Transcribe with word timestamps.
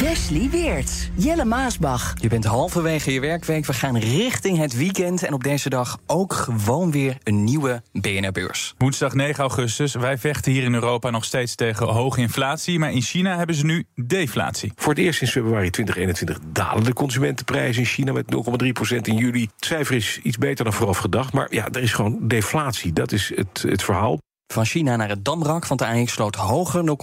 Wesley 0.00 0.50
Weerts, 0.50 1.10
Jelle 1.14 1.44
Maasbach. 1.44 2.14
Je 2.20 2.28
bent 2.28 2.44
halverwege 2.44 3.12
je 3.12 3.20
werkweek. 3.20 3.66
We 3.66 3.72
gaan 3.72 3.98
richting 3.98 4.58
het 4.58 4.76
weekend. 4.76 5.22
En 5.22 5.32
op 5.32 5.44
deze 5.44 5.68
dag 5.68 5.98
ook 6.06 6.32
gewoon 6.32 6.90
weer 6.90 7.16
een 7.22 7.44
nieuwe 7.44 7.82
BNR-beurs. 7.92 8.74
Woensdag 8.78 9.14
9 9.14 9.40
augustus. 9.40 9.94
Wij 9.94 10.18
vechten 10.18 10.52
hier 10.52 10.62
in 10.62 10.74
Europa 10.74 11.10
nog 11.10 11.24
steeds 11.24 11.54
tegen 11.54 11.86
hoge 11.86 12.20
inflatie. 12.20 12.78
Maar 12.78 12.92
in 12.92 13.02
China 13.02 13.36
hebben 13.36 13.56
ze 13.56 13.64
nu 13.64 13.84
deflatie. 13.94 14.72
Voor 14.76 14.92
het 14.92 15.02
eerst 15.02 15.18
sinds 15.18 15.32
februari 15.32 15.70
2021 15.70 16.38
dalen 16.52 16.84
de 16.84 16.92
consumentenprijzen 16.92 17.82
in 17.82 17.88
China 17.88 18.12
met 18.12 18.34
0,3% 18.94 18.96
in 19.02 19.16
juli. 19.16 19.42
Het 19.42 19.64
cijfer 19.64 19.96
is 19.96 20.20
iets 20.22 20.38
beter 20.38 20.64
dan 20.64 20.74
vooraf 20.74 20.98
gedacht. 20.98 21.32
Maar 21.32 21.54
ja, 21.54 21.68
er 21.68 21.82
is 21.82 21.92
gewoon 21.92 22.18
deflatie. 22.20 22.92
Dat 22.92 23.12
is 23.12 23.32
het, 23.34 23.64
het 23.68 23.82
verhaal. 23.82 24.18
Van 24.52 24.64
China 24.64 24.96
naar 24.96 25.08
het 25.08 25.24
Damrak, 25.24 25.66
want 25.66 25.80
de 25.80 25.86
AX 25.86 26.12
sloot 26.12 26.34
hoger, 26.34 26.96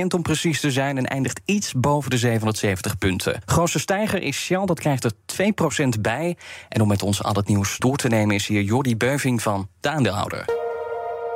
0,4% 0.00 0.06
om 0.14 0.22
precies 0.22 0.60
te 0.60 0.70
zijn... 0.70 0.98
en 0.98 1.06
eindigt 1.06 1.40
iets 1.44 1.72
boven 1.72 2.10
de 2.10 2.18
770 2.18 2.98
punten. 2.98 3.42
Grootste 3.44 3.78
stijger 3.78 4.22
is 4.22 4.36
Shell, 4.36 4.64
dat 4.64 4.80
krijgt 4.80 5.04
er 5.04 5.12
2% 5.96 6.00
bij. 6.00 6.36
En 6.68 6.80
om 6.80 6.88
met 6.88 7.02
ons 7.02 7.22
al 7.22 7.34
het 7.34 7.48
nieuws 7.48 7.78
door 7.78 7.96
te 7.96 8.08
nemen 8.08 8.34
is 8.34 8.46
hier 8.46 8.62
Jordi 8.62 8.96
Beuving 8.96 9.42
van 9.42 9.68
de 9.80 9.88
aandeelhouder. 9.88 10.61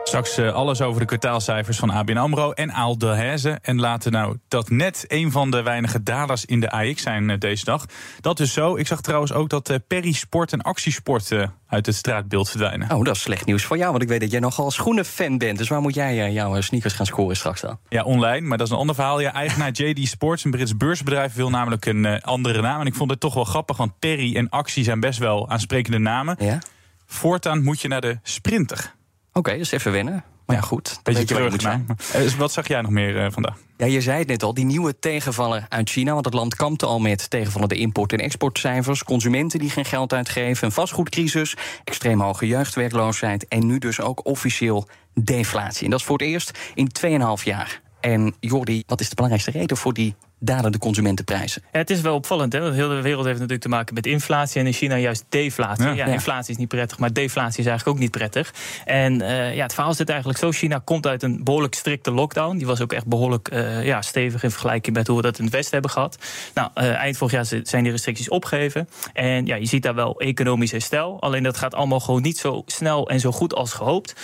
Straks 0.06 0.38
uh, 0.38 0.52
alles 0.52 0.80
over 0.80 1.00
de 1.00 1.06
kwartaalcijfers 1.06 1.78
van 1.78 1.90
ABN 1.90 2.16
AMRO 2.16 2.52
en 2.52 2.72
Aal 2.72 2.98
Delhaize. 2.98 3.58
En 3.62 3.80
laten 3.80 4.12
nou 4.12 4.36
dat 4.48 4.70
net 4.70 5.04
een 5.08 5.32
van 5.32 5.50
de 5.50 5.62
weinige 5.62 6.02
dalers 6.02 6.44
in 6.44 6.60
de 6.60 6.70
AX 6.70 7.02
zijn 7.02 7.28
uh, 7.28 7.38
deze 7.38 7.64
dag. 7.64 7.84
Dat 8.20 8.40
is 8.40 8.52
zo. 8.52 8.76
Ik 8.76 8.86
zag 8.86 9.00
trouwens 9.00 9.32
ook 9.32 9.48
dat 9.48 9.70
uh, 9.70 9.76
Perisport 9.86 10.52
en 10.52 10.62
Actiesport 10.62 11.30
uit 11.68 11.86
het 11.86 11.94
straatbeeld 11.94 12.48
verdwijnen. 12.48 12.92
Oh, 12.92 13.04
dat 13.04 13.14
is 13.14 13.22
slecht 13.22 13.44
nieuws 13.44 13.64
voor 13.64 13.76
jou. 13.76 13.90
Want 13.90 14.02
ik 14.02 14.08
weet 14.08 14.20
dat 14.20 14.30
jij 14.30 14.40
nogal 14.40 14.70
schoenenfan 14.70 15.38
bent. 15.38 15.58
Dus 15.58 15.68
waar 15.68 15.80
moet 15.80 15.94
jij 15.94 16.32
jouw 16.32 16.60
sneakers 16.60 16.94
gaan 16.94 17.06
scoren 17.06 17.36
straks 17.36 17.60
dan? 17.60 17.78
Ja, 17.88 18.02
online. 18.02 18.46
Maar 18.46 18.58
dat 18.58 18.66
is 18.66 18.72
een 18.72 18.78
ander 18.78 18.94
verhaal. 18.94 19.20
Ja, 19.20 19.32
eigenaar 19.32 19.70
JD 19.80 20.08
Sports, 20.08 20.44
een 20.44 20.50
Brits 20.50 20.76
beursbedrijf, 20.76 21.34
wil 21.34 21.50
namelijk 21.50 21.86
een 21.86 22.22
andere 22.22 22.60
naam. 22.60 22.80
En 22.80 22.86
ik 22.86 22.94
vond 22.94 23.10
het 23.10 23.20
toch 23.20 23.34
wel 23.34 23.44
grappig, 23.44 23.76
want 23.76 23.98
Perry 23.98 24.36
en 24.36 24.48
Actie 24.48 24.84
zijn 24.84 25.00
best 25.00 25.18
wel 25.18 25.50
aansprekende 25.50 25.98
namen. 25.98 26.36
Ja? 26.38 26.58
Voortaan 27.06 27.62
moet 27.62 27.80
je 27.80 27.88
naar 27.88 28.00
de 28.00 28.18
Sprinter. 28.22 28.94
Oké, 29.36 29.48
okay, 29.48 29.58
dus 29.58 29.72
even 29.72 29.92
wennen. 29.92 30.24
Maar 30.46 30.56
ja, 30.56 30.62
goed. 30.62 31.00
Beetje 31.02 31.20
weet 31.20 31.28
je 31.28 31.34
terug 31.34 31.60
zijn. 31.60 31.86
Uh, 32.16 32.32
wat 32.32 32.52
zag 32.52 32.68
jij 32.68 32.80
nog 32.80 32.90
meer 32.90 33.24
uh, 33.24 33.26
vandaag? 33.30 33.58
Ja, 33.76 33.86
je 33.86 34.00
zei 34.00 34.18
het 34.18 34.28
net 34.28 34.42
al, 34.42 34.54
die 34.54 34.64
nieuwe 34.64 34.98
tegenvallen 34.98 35.66
uit 35.68 35.90
China. 35.90 36.12
Want 36.12 36.24
het 36.24 36.34
land 36.34 36.54
kampte 36.54 36.86
al 36.86 36.98
met 36.98 37.30
tegenvallende 37.30 37.74
import- 37.74 38.12
en 38.12 38.18
exportcijfers. 38.18 39.04
Consumenten 39.04 39.58
die 39.58 39.70
geen 39.70 39.84
geld 39.84 40.12
uitgeven. 40.12 40.66
Een 40.66 40.72
vastgoedcrisis. 40.72 41.56
Extreem 41.84 42.20
hoge 42.20 42.46
jeugdwerkloosheid. 42.46 43.48
En 43.48 43.66
nu 43.66 43.78
dus 43.78 44.00
ook 44.00 44.26
officieel 44.26 44.88
deflatie. 45.14 45.84
En 45.84 45.90
dat 45.90 46.00
is 46.00 46.06
voor 46.06 46.18
het 46.18 46.26
eerst 46.26 46.58
in 46.74 46.90
2,5 47.38 47.44
jaar. 47.44 47.80
En 48.00 48.34
Jordi, 48.40 48.82
wat 48.86 49.00
is 49.00 49.08
de 49.08 49.14
belangrijkste 49.14 49.58
reden 49.58 49.76
voor 49.76 49.92
die 49.92 50.14
dalen 50.38 50.72
de 50.72 50.78
consumentenprijzen. 50.78 51.62
Ja, 51.72 51.78
het 51.78 51.90
is 51.90 52.00
wel 52.00 52.14
opvallend. 52.14 52.52
Hè? 52.52 52.60
Want 52.60 52.74
heel 52.74 52.88
de 52.88 53.02
wereld 53.02 53.24
heeft 53.24 53.36
natuurlijk 53.36 53.62
te 53.62 53.68
maken 53.68 53.94
met 53.94 54.06
inflatie. 54.06 54.60
En 54.60 54.66
in 54.66 54.72
China 54.72 54.96
juist 54.96 55.24
deflatie. 55.28 55.94
Ja. 55.94 56.06
inflatie 56.06 56.52
is 56.52 56.56
niet 56.56 56.68
prettig, 56.68 56.98
maar 56.98 57.12
deflatie 57.12 57.60
is 57.60 57.66
eigenlijk 57.66 57.96
ook 57.96 58.02
niet 58.02 58.10
prettig. 58.10 58.54
En 58.84 59.20
uh, 59.20 59.54
ja, 59.54 59.62
het 59.62 59.74
verhaal 59.74 59.94
zit 59.94 60.08
eigenlijk 60.08 60.38
zo. 60.38 60.52
China 60.52 60.80
komt 60.84 61.06
uit 61.06 61.22
een 61.22 61.44
behoorlijk 61.44 61.74
strikte 61.74 62.10
lockdown. 62.10 62.56
Die 62.56 62.66
was 62.66 62.80
ook 62.80 62.92
echt 62.92 63.06
behoorlijk 63.06 63.50
uh, 63.52 63.84
ja, 63.84 64.02
stevig 64.02 64.42
in 64.42 64.50
vergelijking 64.50 64.96
met 64.96 65.06
hoe 65.06 65.16
we 65.16 65.22
dat 65.22 65.38
in 65.38 65.44
het 65.44 65.52
Westen 65.52 65.72
hebben 65.72 65.90
gehad. 65.90 66.18
Nou, 66.54 66.70
uh, 66.74 66.94
eind 66.94 67.16
vorig 67.16 67.32
jaar 67.32 67.62
zijn 67.62 67.82
die 67.82 67.92
restricties 67.92 68.28
opgegeven. 68.28 68.88
En 69.12 69.46
ja, 69.46 69.56
je 69.56 69.66
ziet 69.66 69.82
daar 69.82 69.94
wel 69.94 70.20
economisch 70.20 70.70
herstel. 70.70 71.20
Alleen 71.20 71.42
dat 71.42 71.56
gaat 71.56 71.74
allemaal 71.74 72.00
gewoon 72.00 72.22
niet 72.22 72.38
zo 72.38 72.62
snel 72.66 73.08
en 73.08 73.20
zo 73.20 73.32
goed 73.32 73.54
als 73.54 73.72
gehoopt. 73.72 74.14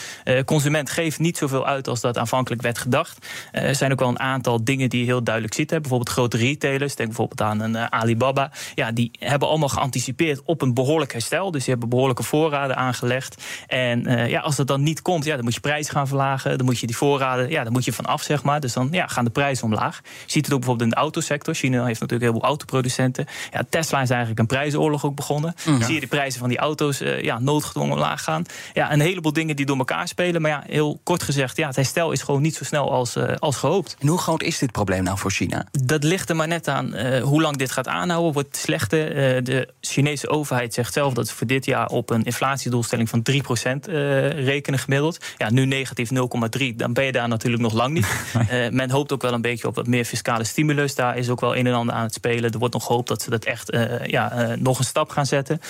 consument 0.45 0.91
geeft 0.91 1.19
niet 1.19 1.37
zoveel 1.37 1.67
uit 1.67 1.89
als 1.89 2.01
dat 2.01 2.19
aanvankelijk 2.19 2.63
werd 2.63 2.79
gedacht. 2.79 3.27
er 3.51 3.75
zijn 3.75 3.93
ook 3.93 4.01
wel 4.01 4.09
een 4.09 4.21
aantal 4.21 4.65
dingen 4.65 4.89
die 4.89 5.01
je 5.01 5.07
heel 5.07 5.23
duidelijk 5.23 5.55
ziet. 5.55 5.71
Hè. 5.71 5.81
Bijvoorbeeld 5.81 6.02
grote 6.09 6.37
retailers, 6.37 6.97
denk 6.97 7.09
bijvoorbeeld 7.09 7.41
aan 7.41 7.61
een 7.61 7.75
uh, 7.75 7.85
Alibaba, 7.85 8.51
ja, 8.75 8.93
die 8.93 9.11
hebben 9.19 9.49
allemaal 9.49 9.69
geanticipeerd 9.69 10.43
op 10.45 10.63
een 10.63 10.75
behoorlijk 10.75 11.13
herstel. 11.13 11.51
Dus 11.51 11.61
die 11.65 11.71
hebben 11.71 11.89
behoorlijke 11.89 12.23
voorraden 12.23 12.77
aangelegd. 12.77 13.43
En 13.67 14.11
uh, 14.11 14.29
ja, 14.29 14.41
als 14.41 14.57
dat 14.57 14.67
dan 14.67 14.83
niet 14.83 15.03
komt, 15.03 15.25
ja, 15.25 15.35
dan 15.35 15.45
moet 15.45 15.55
je 15.55 15.61
prijzen 15.61 15.93
gaan 15.93 16.07
verlagen. 16.07 16.57
Dan 16.57 16.67
moet 16.67 16.79
je 16.79 16.87
die 16.87 16.97
voorraden, 16.97 17.51
ja, 17.51 17.65
dan 17.65 17.73
moet 17.73 17.85
je 17.85 17.93
vanaf, 17.93 18.23
zeg 18.23 18.43
maar. 18.43 18.61
Dus 18.61 18.73
dan 18.73 18.89
ja, 18.91 19.07
gaan 19.07 19.25
de 19.25 19.31
prijzen 19.31 19.65
omlaag. 19.65 20.01
Je 20.03 20.11
ziet 20.27 20.45
het 20.45 20.55
ook 20.55 20.59
bijvoorbeeld 20.61 20.91
in 20.91 20.95
de 20.95 21.01
autosector. 21.01 21.55
China 21.55 21.85
heeft 21.85 22.01
natuurlijk 22.01 22.31
heel 22.31 22.41
veel 22.41 22.49
autoproducenten. 22.49 23.27
Ja, 23.51 23.63
Tesla 23.69 24.03
is 24.03 24.11
eigenlijk 24.11 24.41
een 24.41 24.47
prijzenoorlog 24.47 25.05
ook 25.05 25.15
begonnen. 25.15 25.55
Mm. 25.67 25.83
Zie 25.83 25.95
je 25.95 26.01
de 26.01 26.07
prijzen 26.07 26.41
van 26.41 26.49
die 26.49 26.59
auto's 26.59 27.01
uh, 27.01 27.23
ja, 27.23 27.39
noodgedwongen 27.39 27.93
omlaag 27.93 28.23
gaan. 28.23 28.45
Ja, 28.73 28.93
een 28.93 29.01
heleboel 29.01 29.33
dingen 29.33 29.57
die 29.57 29.67
door 29.67 29.79
elkaar 29.79 30.09
spelen. 30.09 30.43
Maar 30.43 30.51
ja, 30.51 30.63
heel 30.67 31.01
kort 31.03 31.23
gezegd, 31.23 31.57
ja, 31.57 31.67
het 31.67 31.77
herstel 31.77 32.13
is 32.13 32.23
gewoon 32.23 32.43
niet 32.43 32.55
zo 32.55 32.65
snel 32.65 32.93
als, 32.93 33.17
als 33.39 33.57
gehoopt. 33.57 33.97
En 33.99 34.09
hoe 34.09 34.19
groot 34.19 34.43
is 34.43 34.59
dit 34.59 34.73
probleem 34.73 35.03
nou 35.03 35.19
voor 35.19 35.31
China? 35.31 35.67
Dat 35.93 36.05
ligt 36.05 36.29
er 36.29 36.37
maar 36.37 36.49
net 36.49 36.69
aan 36.69 36.97
uh, 36.97 37.23
hoe 37.23 37.41
lang 37.41 37.57
dit 37.57 37.71
gaat 37.71 37.89
aanhouden. 37.89 38.33
Wordt 38.33 38.57
slechter. 38.57 39.09
Uh, 39.09 39.45
de 39.45 39.69
Chinese 39.81 40.29
overheid 40.29 40.75
zegt 40.75 40.93
zelf 40.93 41.15
dat 41.15 41.29
ze 41.29 41.35
voor 41.35 41.47
dit 41.47 41.65
jaar 41.65 41.89
op 41.89 42.11
een 42.11 42.23
inflatiedoelstelling 42.23 43.09
van 43.09 43.23
3% 43.31 43.35
uh, 43.35 44.29
rekenen 44.45 44.79
gemiddeld. 44.79 45.19
Ja, 45.37 45.51
nu 45.51 45.67
negatief 45.67 46.11
0,3. 46.11 46.77
Dan 46.77 46.93
ben 46.93 47.05
je 47.05 47.13
daar 47.13 47.29
natuurlijk 47.29 47.63
nog 47.63 47.73
lang 47.73 47.95
niet. 47.95 48.07
Men 48.79 48.91
hoopt 48.91 49.13
ook 49.13 49.23
wel 49.23 49.33
een 49.33 49.41
beetje 49.41 49.69
op 49.69 49.75
wat 49.75 49.87
meer 49.87 50.05
fiscale 50.05 50.45
stimulus. 50.45 50.95
Daar 50.95 51.17
is 51.17 51.29
ook 51.29 51.41
wel 51.41 51.57
een 51.57 51.67
en 51.67 51.75
ander 51.75 51.95
aan 51.95 52.03
het 52.03 52.15
spelen. 52.15 52.53
Er 52.53 52.59
wordt 52.59 52.75
nog 52.75 52.87
gehoopt 52.87 53.09
dat 53.09 53.23
ze 53.23 53.31
dat 53.31 53.45
echt 53.45 53.77
ja, 54.05 54.55
nog 54.59 54.79
een 54.79 54.85
stap 54.85 55.11
gaan 55.11 55.27
zetten. 55.27 55.61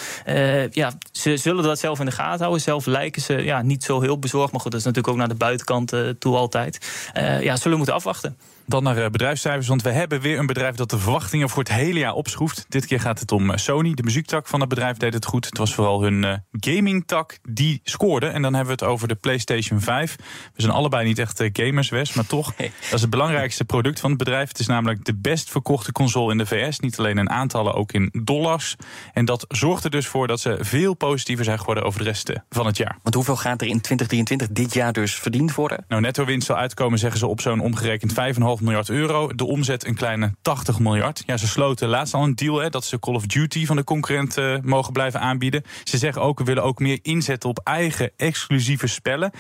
ja, 0.71 0.93
ze 1.13 1.37
zullen 1.37 1.65
dat 1.65 1.79
zelf 1.79 1.99
in 1.99 2.05
de 2.05 2.13
gaten 2.13 2.41
houden. 2.41 2.61
Zelf 2.61 2.87
lijken 2.87 3.23
ze 3.23 3.35
ja, 3.35 3.63
niet 3.63 3.85
zo 3.85 4.01
heel 4.01 4.19
bezorgd. 4.19 4.53
Maar 4.53 4.61
goed, 4.61 4.71
dat 4.71 4.81
is 4.81 4.87
natuurlijk 4.87 5.15
ook 5.15 5.21
naar 5.21 5.29
de 5.29 5.45
buitenkant 5.45 5.93
toe 6.19 6.37
altijd. 6.37 6.79
ja, 7.15 7.57
zullen 7.57 7.71
we 7.71 7.77
moeten 7.77 7.95
afwachten. 7.95 8.37
Dan 8.73 8.83
naar 8.83 9.11
bedrijfscijfers, 9.11 9.69
want 9.69 9.83
we 9.83 9.91
hebben 9.91 10.21
weer 10.21 10.39
een 10.39 10.47
bedrijf 10.47 10.75
dat 10.75 10.91
de 10.91 10.99
verwachtingen 10.99 11.49
voor 11.49 11.63
het 11.63 11.73
hele 11.73 11.99
jaar 11.99 12.13
opschroeft. 12.13 12.67
Dit 12.69 12.87
keer 12.87 13.01
gaat 13.01 13.21
het 13.21 13.33
om 13.33 13.51
eh, 13.51 13.57
Sony. 13.57 13.95
De 13.95 14.03
muziektak 14.03 14.47
van 14.47 14.61
het 14.61 14.69
bedrijf 14.69 14.97
deed 14.97 15.15
het 15.15 15.25
goed. 15.25 15.45
Het 15.45 15.59
was 15.59 15.75
vooral 15.75 16.03
hun 16.03 16.23
uh, 16.23 16.35
gamingtak 16.51 17.39
die 17.49 17.81
scoorde. 17.85 18.27
En 18.27 18.43
dan 18.43 18.55
hebben 18.55 18.77
we 18.77 18.85
het 18.85 18.93
over 18.93 19.09
de 19.09 19.15
PlayStation 19.15 19.81
5. 19.81 20.17
We 20.55 20.63
zijn 20.63 20.73
allebei 20.73 21.05
niet 21.05 21.19
echt 21.19 21.43
gamers, 21.53 21.89
Wes, 21.89 22.13
maar 22.13 22.27
toch. 22.27 22.55
Dat 22.57 22.71
is 22.93 23.01
het 23.01 23.11
belangrijkste 23.11 23.65
product 23.65 24.01
van 24.01 24.09
het 24.11 24.19
bedrijf. 24.19 24.49
Het 24.49 24.59
is 24.59 24.67
namelijk 24.67 25.05
de 25.05 25.15
best 25.15 25.51
verkochte 25.51 25.93
console 25.93 26.33
in 26.33 26.39
de 26.39 26.47
VS. 26.47 26.81
Niet 26.81 26.99
alleen 26.99 27.19
in 27.19 27.31
aantallen, 27.31 27.75
ook 27.75 27.93
in 27.93 28.11
dollars. 28.25 28.77
En 29.13 29.25
dat 29.25 29.45
zorgt 29.49 29.85
er 29.85 29.91
dus 29.91 30.07
voor 30.07 30.27
dat 30.27 30.41
ze 30.41 30.57
veel 30.61 30.95
positiever 30.95 31.45
zijn 31.45 31.59
geworden 31.59 31.85
over 31.85 31.99
de 31.99 32.05
rest 32.05 32.33
van 32.51 32.67
het 32.67 32.77
jaar. 32.77 32.99
Want 33.03 33.15
hoeveel 33.15 33.37
gaat 33.37 33.61
er 33.61 33.67
in 33.67 33.81
2023 33.81 34.49
dit 34.51 34.75
jaar 34.75 34.93
dus 34.93 35.15
verdiend 35.15 35.55
worden? 35.55 35.85
Nou, 35.89 36.03
netto 36.03 36.25
winst 36.25 36.47
zal 36.47 36.57
uitkomen, 36.57 36.99
zeggen 36.99 37.19
ze, 37.19 37.27
op 37.27 37.41
zo'n 37.41 37.61
omgerekend 37.61 38.13
5,5 38.13 38.62
miljard 38.63 38.89
euro. 38.89 39.35
De 39.35 39.45
omzet 39.45 39.87
een 39.87 39.95
kleine 39.95 40.35
80 40.43 40.79
miljard. 40.79 41.23
Ja, 41.27 41.37
ze 41.37 41.47
sloten 41.47 41.89
laatst 41.89 42.15
al 42.15 42.23
een 42.23 42.35
deal 42.35 42.59
hè, 42.59 42.71
dat 42.71 42.85
ze 42.85 42.99
Call 42.99 43.15
of 43.15 43.27
Duty 43.27 43.67
van 43.67 43.77
de 43.77 43.85
concurrent 43.85 44.39
uh, 44.39 44.57
mogen 44.63 44.93
blijven 44.93 45.21
aanbieden. 45.21 45.63
Ze 45.85 45.99
zeggen 45.99 46.23
ook, 46.23 46.39
we 46.39 46.45
willen 46.45 46.63
ook 46.63 46.79
meer 46.79 46.99
inzetten 47.03 47.49
op 47.49 47.61
eigen 47.65 48.11
exclusieve 48.17 48.87
spellen. 48.87 49.31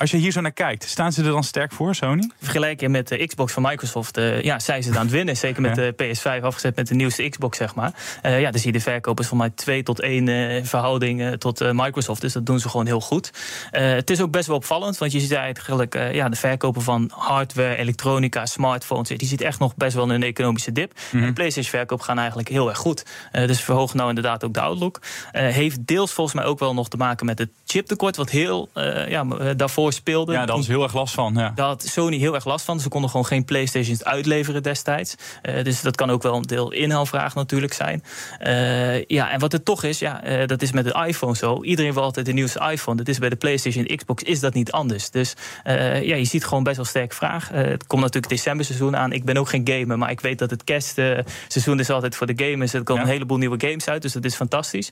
Als 0.00 0.10
je 0.10 0.16
hier 0.16 0.32
zo 0.32 0.40
naar 0.40 0.52
kijkt, 0.52 0.84
staan 0.84 1.12
ze 1.12 1.22
er 1.22 1.30
dan 1.30 1.44
sterk 1.44 1.72
voor, 1.72 1.94
Sony? 1.94 2.30
Vergelijken 2.38 2.90
met 2.90 3.08
de 3.08 3.26
Xbox 3.26 3.52
van 3.52 3.62
Microsoft, 3.62 4.18
uh, 4.18 4.42
ja, 4.42 4.58
zijn 4.58 4.82
ze 4.82 4.90
aan 4.90 5.02
het 5.02 5.10
winnen. 5.10 5.36
Zeker 5.36 5.62
met 5.62 5.74
de 5.74 5.94
PS5 6.02 6.42
afgezet 6.42 6.76
met 6.76 6.88
de 6.88 6.94
nieuwste 6.94 7.28
Xbox, 7.28 7.58
zeg 7.58 7.74
maar. 7.74 7.92
Uh, 8.22 8.40
ja, 8.40 8.50
dan 8.50 8.60
zie 8.60 8.72
je 8.72 8.78
de 8.78 8.84
verkopers 8.84 9.28
van 9.28 9.36
mij 9.36 9.50
2 9.50 9.82
tot 9.82 10.00
1 10.00 10.26
uh, 10.26 10.64
verhouding 10.64 11.38
tot 11.38 11.72
Microsoft. 11.72 12.20
Dus 12.20 12.32
dat 12.32 12.46
doen 12.46 12.58
ze 12.58 12.68
gewoon 12.68 12.86
heel 12.86 13.00
goed. 13.00 13.30
het 13.70 14.10
is 14.10 14.20
ook 14.20 14.30
best 14.30 14.46
wel 14.46 14.56
opvallend, 14.56 14.98
want 14.98 15.12
je 15.12 15.20
ziet 15.20 15.32
eigenlijk 15.32 15.94
ja, 16.12 16.28
de 16.28 16.36
verkopen 16.36 16.82
van 16.82 17.10
hardware, 17.14 17.76
elektronica, 17.76 18.46
smartphones. 18.46 19.08
Die 19.08 19.28
ziet 19.28 19.40
echt 19.40 19.58
nog 19.58 19.76
best 19.76 19.94
wel 19.94 20.10
een 20.10 20.22
economische 20.22 20.72
dip. 20.72 20.92
Mhm. 21.10 21.22
En 21.22 21.26
de 21.26 21.32
PlayStation-verkoop 21.32 22.00
gaan 22.00 22.18
eigenlijk 22.18 22.48
heel 22.48 22.68
erg 22.68 22.78
goed. 22.78 23.04
Dus 23.32 23.60
verhogen 23.60 23.96
nou 23.96 24.08
inderdaad 24.08 24.44
ook 24.44 24.54
de 24.54 24.60
outlook. 24.60 25.00
Heeft 25.30 25.86
deels 25.86 26.12
volgens 26.12 26.36
mij 26.36 26.44
ook 26.44 26.58
wel 26.58 26.74
nog 26.74 26.88
te 26.88 26.96
maken 26.96 27.26
met 27.26 27.38
het 27.38 27.50
chiptekort, 27.66 28.16
wat 28.16 28.30
heel 28.30 28.68
ja, 29.08 29.24
daarvoor 29.54 29.89
speelde. 29.92 30.32
Ja, 30.32 30.46
daar 30.46 30.56
was 30.56 30.66
heel 30.66 30.82
erg 30.82 30.94
last 30.94 31.14
van. 31.14 31.34
Ja. 31.34 31.52
Daar 31.54 31.66
had 31.66 31.82
Sony 31.82 32.16
heel 32.16 32.34
erg 32.34 32.44
last 32.44 32.64
van. 32.64 32.80
Ze 32.80 32.88
konden 32.88 33.10
gewoon 33.10 33.26
geen 33.26 33.44
PlayStations 33.44 34.04
uitleveren 34.04 34.62
destijds. 34.62 35.14
dus 35.62 35.80
dat 35.80 35.96
kan 35.96 36.10
ook 36.10 36.22
wel 36.22 36.34
een 36.34 36.42
deel 36.42 36.72
inhaalvraag 36.72 37.34
natuurlijk 37.34 37.72
zijn. 37.72 38.02
ja, 39.06 39.30
en 39.30 39.40
wat 39.40 39.52
het 39.52 39.64
toch 39.64 39.82
is, 39.82 39.98
ja, 39.98 40.46
dat 40.46 40.62
is 40.62 40.72
met 40.72 40.84
de 40.84 41.04
iPhone 41.06 41.36
zo. 41.36 41.62
Iedereen 41.62 41.92
wil 41.92 42.02
altijd 42.02 42.26
de 42.26 42.32
nieuwste 42.32 42.70
iPhone. 42.70 42.96
Dat 42.96 43.08
is 43.08 43.18
bij 43.18 43.28
de 43.28 43.36
PlayStation 43.36 43.84
en 43.84 43.96
Xbox 43.96 44.22
is 44.22 44.40
dat 44.40 44.54
niet 44.54 44.72
anders. 44.72 45.10
Dus 45.10 45.34
ja, 45.64 46.14
je 46.14 46.24
ziet 46.24 46.44
gewoon 46.44 46.62
best 46.62 46.76
wel 46.76 46.84
sterk 46.84 47.12
vraag. 47.12 47.48
het 47.48 47.86
komt 47.86 48.02
natuurlijk 48.02 48.32
december 48.32 48.64
seizoen 48.64 48.96
aan. 48.96 49.12
Ik 49.12 49.24
ben 49.24 49.36
ook 49.36 49.48
geen 49.48 49.68
gamer, 49.68 49.98
maar 49.98 50.10
ik 50.10 50.20
weet 50.20 50.38
dat 50.38 50.50
het 50.50 50.64
kerstseizoen 50.64 51.80
is 51.80 51.90
altijd 51.90 52.16
voor 52.16 52.26
de 52.26 52.44
gamers. 52.44 52.72
Er 52.72 52.82
komen 52.82 53.02
ja. 53.02 53.08
een 53.08 53.14
heleboel 53.14 53.38
nieuwe 53.38 53.60
games 53.60 53.88
uit, 53.88 54.02
dus 54.02 54.12
dat 54.12 54.24
is 54.24 54.34
fantastisch. 54.34 54.90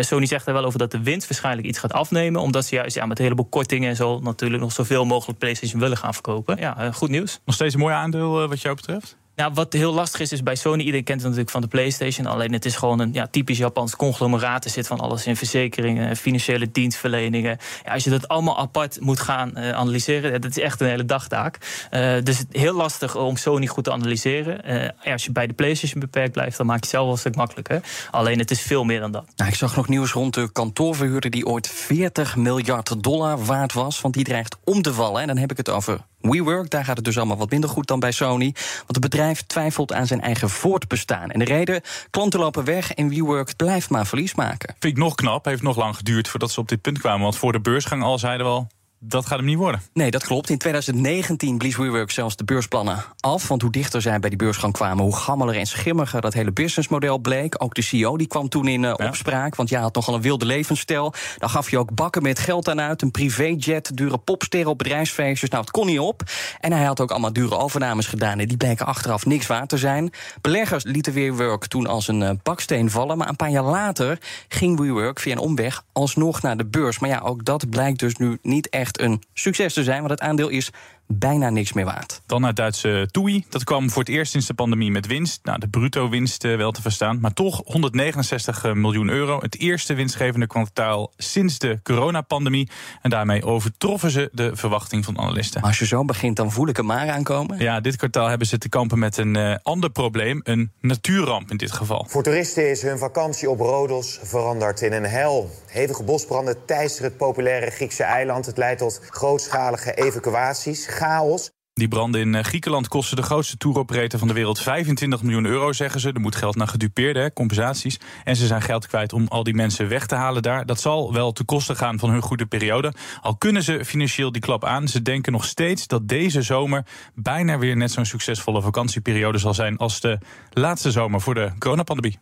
Sony 0.00 0.26
zegt 0.26 0.46
er 0.46 0.52
wel 0.52 0.64
over 0.64 0.78
dat 0.78 0.90
de 0.90 1.02
winst 1.02 1.28
waarschijnlijk 1.28 1.66
iets 1.66 1.78
gaat 1.78 1.92
afnemen, 1.92 2.40
omdat 2.40 2.64
ze 2.64 2.74
juist 2.74 2.94
ja, 2.94 3.06
met 3.06 3.18
een 3.18 3.24
heleboel 3.24 3.46
kortingen 3.46 3.88
en 3.88 3.96
zo 3.96 4.20
natuurlijk 4.36 4.62
nog 4.62 4.72
zoveel 4.72 5.04
mogelijk 5.04 5.38
PlayStation 5.38 5.80
willen 5.80 5.96
gaan 5.96 6.14
verkopen. 6.14 6.56
Ja, 6.56 6.84
uh, 6.84 6.92
goed 6.92 7.08
nieuws. 7.08 7.40
Nog 7.44 7.54
steeds 7.54 7.74
een 7.74 7.80
mooi 7.80 7.94
aandeel 7.94 8.42
uh, 8.42 8.48
wat 8.48 8.60
jou 8.60 8.76
betreft? 8.76 9.16
Nou, 9.36 9.52
wat 9.54 9.72
heel 9.72 9.92
lastig 9.92 10.20
is, 10.20 10.32
is 10.32 10.42
bij 10.42 10.56
Sony, 10.56 10.78
iedereen 10.78 11.04
kent 11.04 11.18
het 11.18 11.26
natuurlijk 11.26 11.50
van 11.50 11.60
de 11.60 11.68
PlayStation. 11.68 12.26
Alleen 12.26 12.52
het 12.52 12.64
is 12.64 12.76
gewoon 12.76 13.00
een 13.00 13.12
ja, 13.12 13.26
typisch 13.26 13.58
Japans 13.58 13.96
conglomeraat. 13.96 14.64
Er 14.64 14.70
zit 14.70 14.86
van 14.86 15.00
alles 15.00 15.26
in 15.26 15.36
verzekeringen, 15.36 16.16
financiële 16.16 16.70
dienstverleningen. 16.70 17.58
Ja, 17.84 17.92
als 17.92 18.04
je 18.04 18.10
dat 18.10 18.28
allemaal 18.28 18.58
apart 18.58 19.00
moet 19.00 19.20
gaan 19.20 19.52
uh, 19.54 19.70
analyseren, 19.70 20.40
dat 20.40 20.50
is 20.50 20.58
echt 20.58 20.80
een 20.80 20.86
hele 20.86 21.04
dagtaak. 21.04 21.58
Uh, 21.90 22.22
dus 22.22 22.44
heel 22.50 22.74
lastig 22.74 23.16
om 23.16 23.36
Sony 23.36 23.66
goed 23.66 23.84
te 23.84 23.92
analyseren. 23.92 24.60
Ja, 25.02 25.12
als 25.12 25.24
je 25.24 25.32
bij 25.32 25.46
de 25.46 25.54
PlayStation 25.54 26.00
beperkt 26.00 26.32
blijft, 26.32 26.56
dan 26.56 26.66
maak 26.66 26.76
je 26.76 26.82
het 26.82 26.90
zelf 26.90 27.04
wel 27.04 27.12
een 27.12 27.18
stuk 27.18 27.36
makkelijker. 27.36 27.80
Alleen 28.10 28.38
het 28.38 28.50
is 28.50 28.60
veel 28.60 28.84
meer 28.84 29.00
dan 29.00 29.12
dat. 29.12 29.24
Nou, 29.36 29.50
ik 29.50 29.56
zag 29.56 29.76
nog 29.76 29.88
nieuws 29.88 30.12
rond 30.12 30.34
de 30.34 30.52
kantoorverhuurder 30.52 31.30
die 31.30 31.46
ooit 31.46 31.68
40 31.68 32.36
miljard 32.36 33.02
dollar 33.02 33.44
waard 33.44 33.72
was. 33.72 34.00
Want 34.00 34.14
die 34.14 34.24
dreigt 34.24 34.56
om 34.64 34.82
te 34.82 34.94
vallen. 34.94 35.20
En 35.20 35.26
dan 35.26 35.36
heb 35.36 35.50
ik 35.50 35.56
het 35.56 35.70
over 35.70 36.00
WeWork, 36.30 36.70
daar 36.70 36.84
gaat 36.84 36.96
het 36.96 37.04
dus 37.04 37.16
allemaal 37.16 37.36
wat 37.36 37.50
minder 37.50 37.70
goed 37.70 37.86
dan 37.86 38.00
bij 38.00 38.12
Sony. 38.12 38.54
Want 38.76 38.86
het 38.86 39.00
bedrijf 39.00 39.42
twijfelt 39.42 39.92
aan 39.92 40.06
zijn 40.06 40.20
eigen 40.20 40.50
voortbestaan. 40.50 41.30
En 41.30 41.38
de 41.38 41.44
reden, 41.44 41.80
klanten 42.10 42.40
lopen 42.40 42.64
weg 42.64 42.94
en 42.94 43.08
WeWork 43.08 43.56
blijft 43.56 43.90
maar 43.90 44.06
verlies 44.06 44.34
maken. 44.34 44.74
Vind 44.78 44.96
ik 44.96 45.02
nog 45.02 45.14
knap, 45.14 45.44
heeft 45.44 45.62
nog 45.62 45.76
lang 45.76 45.96
geduurd 45.96 46.28
voordat 46.28 46.50
ze 46.50 46.60
op 46.60 46.68
dit 46.68 46.80
punt 46.80 46.98
kwamen. 46.98 47.22
Want 47.22 47.36
voor 47.36 47.52
de 47.52 47.60
beursgang 47.60 48.02
al 48.02 48.18
zeiden 48.18 48.46
we 48.46 48.52
al, 48.52 48.68
dat 49.08 49.26
gaat 49.26 49.38
hem 49.38 49.46
niet 49.46 49.56
worden. 49.56 49.82
Nee, 49.92 50.10
dat 50.10 50.24
klopt. 50.24 50.50
In 50.50 50.58
2019 50.58 51.58
blies 51.58 51.76
WeWork 51.76 52.10
zelfs 52.10 52.36
de 52.36 52.44
beursplannen 52.44 53.04
af. 53.20 53.48
Want 53.48 53.62
hoe 53.62 53.70
dichter 53.70 54.02
zij 54.02 54.18
bij 54.18 54.28
die 54.28 54.38
beursgang 54.38 54.72
kwamen, 54.72 55.04
hoe 55.04 55.16
gammeler 55.16 55.56
en 55.56 55.66
schimmiger 55.66 56.20
dat 56.20 56.34
hele 56.34 56.52
businessmodel 56.52 57.18
bleek. 57.18 57.54
Ook 57.62 57.74
de 57.74 57.82
CEO 57.82 58.16
die 58.16 58.26
kwam 58.26 58.48
toen 58.48 58.68
in 58.68 58.82
uh, 58.82 58.92
ja. 58.96 59.06
opspraak. 59.06 59.54
Want 59.54 59.68
ja, 59.68 59.80
had 59.80 59.94
nogal 59.94 60.14
een 60.14 60.20
wilde 60.20 60.46
levensstijl. 60.46 61.14
Dan 61.38 61.50
gaf 61.50 61.70
je 61.70 61.78
ook 61.78 61.94
bakken 61.94 62.22
met 62.22 62.38
geld 62.38 62.68
aan 62.68 62.80
uit. 62.80 63.02
Een 63.02 63.10
privéjet, 63.10 63.96
dure 63.96 64.18
popsterren 64.18 64.70
op 64.70 64.78
bedrijfsfeestjes. 64.78 65.50
Nou, 65.50 65.62
het 65.62 65.70
kon 65.70 65.86
niet 65.86 65.98
op. 65.98 66.22
En 66.60 66.72
hij 66.72 66.84
had 66.84 67.00
ook 67.00 67.10
allemaal 67.10 67.32
dure 67.32 67.56
overnames 67.56 68.06
gedaan. 68.06 68.38
En 68.38 68.48
die 68.48 68.56
bleken 68.56 68.86
achteraf 68.86 69.26
niks 69.26 69.46
waard 69.46 69.68
te 69.68 69.78
zijn. 69.78 70.10
Beleggers 70.40 70.84
lieten 70.84 71.12
WeWork 71.12 71.66
toen 71.66 71.86
als 71.86 72.08
een 72.08 72.20
uh, 72.20 72.30
baksteen 72.42 72.90
vallen. 72.90 73.18
Maar 73.18 73.28
een 73.28 73.36
paar 73.36 73.50
jaar 73.50 73.64
later 73.64 74.18
ging 74.48 74.78
WeWork 74.78 75.20
via 75.20 75.32
een 75.32 75.38
omweg 75.38 75.84
alsnog 75.92 76.42
naar 76.42 76.56
de 76.56 76.66
beurs. 76.66 76.98
Maar 76.98 77.10
ja, 77.10 77.18
ook 77.18 77.44
dat 77.44 77.70
blijkt 77.70 77.98
dus 77.98 78.16
nu 78.16 78.38
niet 78.42 78.68
echt 78.68 78.95
een 79.00 79.22
succes 79.34 79.74
te 79.74 79.84
zijn, 79.84 79.98
want 79.98 80.10
het 80.10 80.20
aandeel 80.20 80.48
is 80.48 80.70
bijna 81.06 81.50
niks 81.50 81.72
meer 81.72 81.84
waard. 81.84 82.22
Dan 82.26 82.40
naar 82.40 82.48
het 82.48 82.58
Duitse 82.58 83.08
TUI. 83.10 83.44
Dat 83.48 83.64
kwam 83.64 83.90
voor 83.90 84.02
het 84.02 84.10
eerst 84.10 84.30
sinds 84.30 84.46
de 84.46 84.54
pandemie 84.54 84.90
met 84.90 85.06
winst. 85.06 85.40
Nou, 85.44 85.58
de 85.58 85.68
bruto 85.68 86.08
winst 86.08 86.44
uh, 86.44 86.56
wel 86.56 86.72
te 86.72 86.82
verstaan, 86.82 87.20
maar 87.20 87.32
toch 87.32 87.62
169 87.64 88.74
miljoen 88.74 89.08
euro. 89.08 89.40
Het 89.40 89.58
eerste 89.58 89.94
winstgevende 89.94 90.46
kwartaal 90.46 91.12
sinds 91.16 91.58
de 91.58 91.78
coronapandemie. 91.82 92.70
En 93.02 93.10
daarmee 93.10 93.44
overtroffen 93.44 94.10
ze 94.10 94.28
de 94.32 94.56
verwachting 94.56 95.04
van 95.04 95.18
analisten. 95.18 95.60
Maar 95.60 95.70
als 95.70 95.78
je 95.78 95.86
zo 95.86 96.04
begint, 96.04 96.36
dan 96.36 96.52
voel 96.52 96.68
ik 96.68 96.76
hem 96.76 96.86
maar 96.86 97.10
aankomen. 97.10 97.58
Ja, 97.58 97.80
dit 97.80 97.96
kwartaal 97.96 98.28
hebben 98.28 98.46
ze 98.46 98.58
te 98.58 98.68
kampen 98.68 98.98
met 98.98 99.16
een 99.16 99.36
uh, 99.36 99.56
ander 99.62 99.90
probleem. 99.90 100.40
Een 100.44 100.72
natuurramp 100.80 101.50
in 101.50 101.56
dit 101.56 101.72
geval. 101.72 102.06
Voor 102.08 102.22
toeristen 102.22 102.70
is 102.70 102.82
hun 102.82 102.98
vakantie 102.98 103.50
op 103.50 103.60
Rodos 103.60 104.18
veranderd 104.22 104.80
in 104.80 104.92
een 104.92 105.04
hel. 105.04 105.50
Hevige 105.66 106.02
bosbranden 106.02 106.64
teisteren 106.64 107.08
het 107.08 107.18
populaire 107.18 107.70
Griekse 107.70 108.02
eiland. 108.02 108.46
Het 108.46 108.56
leidt 108.56 108.78
tot 108.78 109.00
grootschalige 109.10 109.94
evacuaties 109.94 110.86
chaos. 110.96 111.50
Die 111.76 111.88
branden 111.88 112.20
in 112.34 112.44
Griekenland 112.44 112.88
kosten 112.88 113.16
de 113.16 113.22
grootste 113.22 113.56
touroperator 113.56 114.18
van 114.18 114.28
de 114.28 114.34
wereld 114.34 114.60
25 114.60 115.22
miljoen 115.22 115.44
euro, 115.44 115.72
zeggen 115.72 116.00
ze. 116.00 116.12
Er 116.12 116.20
moet 116.20 116.36
geld 116.36 116.56
naar 116.56 116.68
gedupeerden, 116.68 117.32
compensaties. 117.32 118.00
En 118.24 118.36
ze 118.36 118.46
zijn 118.46 118.62
geld 118.62 118.86
kwijt 118.86 119.12
om 119.12 119.26
al 119.28 119.42
die 119.42 119.54
mensen 119.54 119.88
weg 119.88 120.06
te 120.06 120.14
halen 120.14 120.42
daar. 120.42 120.66
Dat 120.66 120.80
zal 120.80 121.12
wel 121.12 121.32
te 121.32 121.44
kosten 121.44 121.76
gaan 121.76 121.98
van 121.98 122.10
hun 122.10 122.22
goede 122.22 122.46
periode. 122.46 122.92
Al 123.20 123.36
kunnen 123.36 123.62
ze 123.62 123.84
financieel 123.84 124.32
die 124.32 124.40
klap 124.40 124.64
aan. 124.64 124.88
Ze 124.88 125.02
denken 125.02 125.32
nog 125.32 125.44
steeds 125.44 125.86
dat 125.86 126.08
deze 126.08 126.42
zomer 126.42 126.86
bijna 127.14 127.58
weer 127.58 127.76
net 127.76 127.90
zo'n 127.90 128.04
succesvolle 128.04 128.62
vakantieperiode 128.62 129.38
zal 129.38 129.54
zijn 129.54 129.76
als 129.76 130.00
de 130.00 130.18
laatste 130.50 130.90
zomer 130.90 131.20
voor 131.20 131.34
de 131.34 131.52
coronapandemie. 131.58 132.18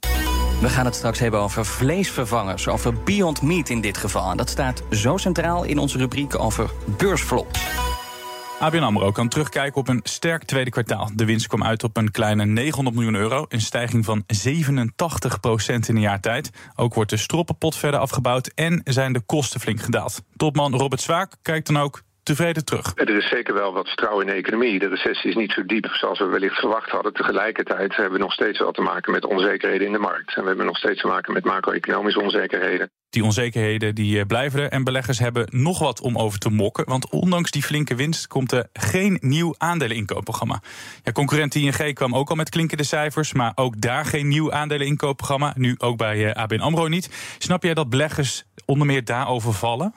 We 0.61 0.69
gaan 0.69 0.85
het 0.85 0.95
straks 0.95 1.19
hebben 1.19 1.41
over 1.41 1.67
vleesvervangers, 1.67 2.69
over 2.69 2.95
Beyond 3.03 3.43
Meat 3.43 3.69
in 3.69 3.81
dit 3.81 3.97
geval. 3.97 4.31
En 4.31 4.37
dat 4.37 4.51
staat 4.51 4.83
zo 4.91 5.17
centraal 5.17 5.65
in 5.65 5.79
onze 5.79 5.99
rubriek 5.99 6.39
over 6.39 6.71
beursvlogs. 6.97 7.84
ABN 8.65 8.83
AMRO 8.83 9.11
kan 9.11 9.29
terugkijken 9.29 9.81
op 9.81 9.89
een 9.89 10.01
sterk 10.03 10.45
tweede 10.45 10.71
kwartaal. 10.71 11.11
De 11.15 11.25
winst 11.25 11.47
kwam 11.47 11.65
uit 11.65 11.85
op 11.85 11.97
een 11.97 12.11
kleine 12.11 12.45
900 12.45 12.97
miljoen 12.97 13.15
euro. 13.15 13.47
Een 13.49 13.61
stijging 13.61 14.05
van 14.05 14.25
87 14.27 15.41
procent 15.41 15.89
in 15.89 15.95
een 15.95 16.01
jaar 16.01 16.21
tijd. 16.21 16.51
Ook 16.77 16.95
wordt 16.95 17.11
de 17.11 17.17
stroppenpot 17.17 17.77
verder 17.77 18.01
afgebouwd 18.01 18.53
en 18.55 18.81
zijn 18.85 19.13
de 19.13 19.21
kosten 19.21 19.61
flink 19.61 19.81
gedaald. 19.81 20.23
Topman 20.37 20.77
Robert 20.77 21.01
Zwaak 21.01 21.33
kijkt 21.43 21.67
dan 21.67 21.77
ook 21.77 22.03
tevreden 22.23 22.65
terug. 22.65 22.93
Er 22.95 23.09
is 23.09 23.29
zeker 23.29 23.55
wel 23.55 23.73
wat 23.73 23.87
vertrouwen 23.87 24.27
in 24.27 24.33
de 24.33 24.39
economie. 24.39 24.79
De 24.79 24.89
recessie 24.89 25.31
is 25.31 25.37
niet 25.37 25.53
zo 25.53 25.65
diep 25.67 25.87
zoals 25.87 26.19
we 26.19 26.27
wellicht 26.27 26.59
verwacht 26.59 26.91
hadden. 26.91 27.13
Tegelijkertijd 27.13 27.97
hebben 27.97 28.13
we 28.13 28.25
nog 28.25 28.33
steeds 28.33 28.59
wel 28.59 28.73
te 28.73 28.83
maken 28.83 29.13
met 29.13 29.27
onzekerheden 29.27 29.87
in 29.87 29.93
de 29.93 29.99
markt. 29.99 30.37
En 30.37 30.43
we 30.43 30.49
hebben 30.49 30.67
nog 30.67 30.77
steeds 30.77 31.01
te 31.01 31.07
maken 31.07 31.33
met 31.33 31.45
macro-economische 31.45 32.21
onzekerheden. 32.21 32.91
Die 33.15 33.25
onzekerheden 33.25 33.95
die 33.95 34.27
blijven 34.27 34.61
er 34.61 34.71
en 34.71 34.85
beleggers 34.85 35.19
hebben 35.19 35.47
nog 35.51 35.79
wat 35.79 36.01
om 36.01 36.19
over 36.19 36.39
te 36.39 36.51
mokken. 36.51 36.85
Want 36.85 37.11
ondanks 37.11 37.51
die 37.51 37.63
flinke 37.63 37.95
winst 37.95 38.27
komt 38.27 38.53
er 38.53 38.69
geen 38.73 39.19
nieuw 39.21 39.55
aandeleninkoopprogramma. 39.59 40.63
Ja, 41.03 41.13
concurrent 41.13 41.55
ING 41.55 41.95
kwam 41.95 42.15
ook 42.15 42.31
al 42.31 42.37
met 42.37 42.49
klinkende 42.49 42.83
cijfers, 42.83 43.33
maar 43.33 43.53
ook 43.55 43.81
daar 43.81 44.05
geen 44.05 44.29
nieuw 44.29 44.53
aandeleninkoopprogramma. 44.53 45.53
Nu 45.57 45.75
ook 45.79 45.97
bij 45.97 46.35
ABN 46.35 46.61
AMRO 46.61 46.89
niet. 46.89 47.11
Snap 47.39 47.63
jij 47.63 47.75
dat 47.75 47.91
beleggers 47.91 48.45
onder 48.65 48.87
meer 48.87 49.05
daarover 49.05 49.53
vallen? 49.53 49.95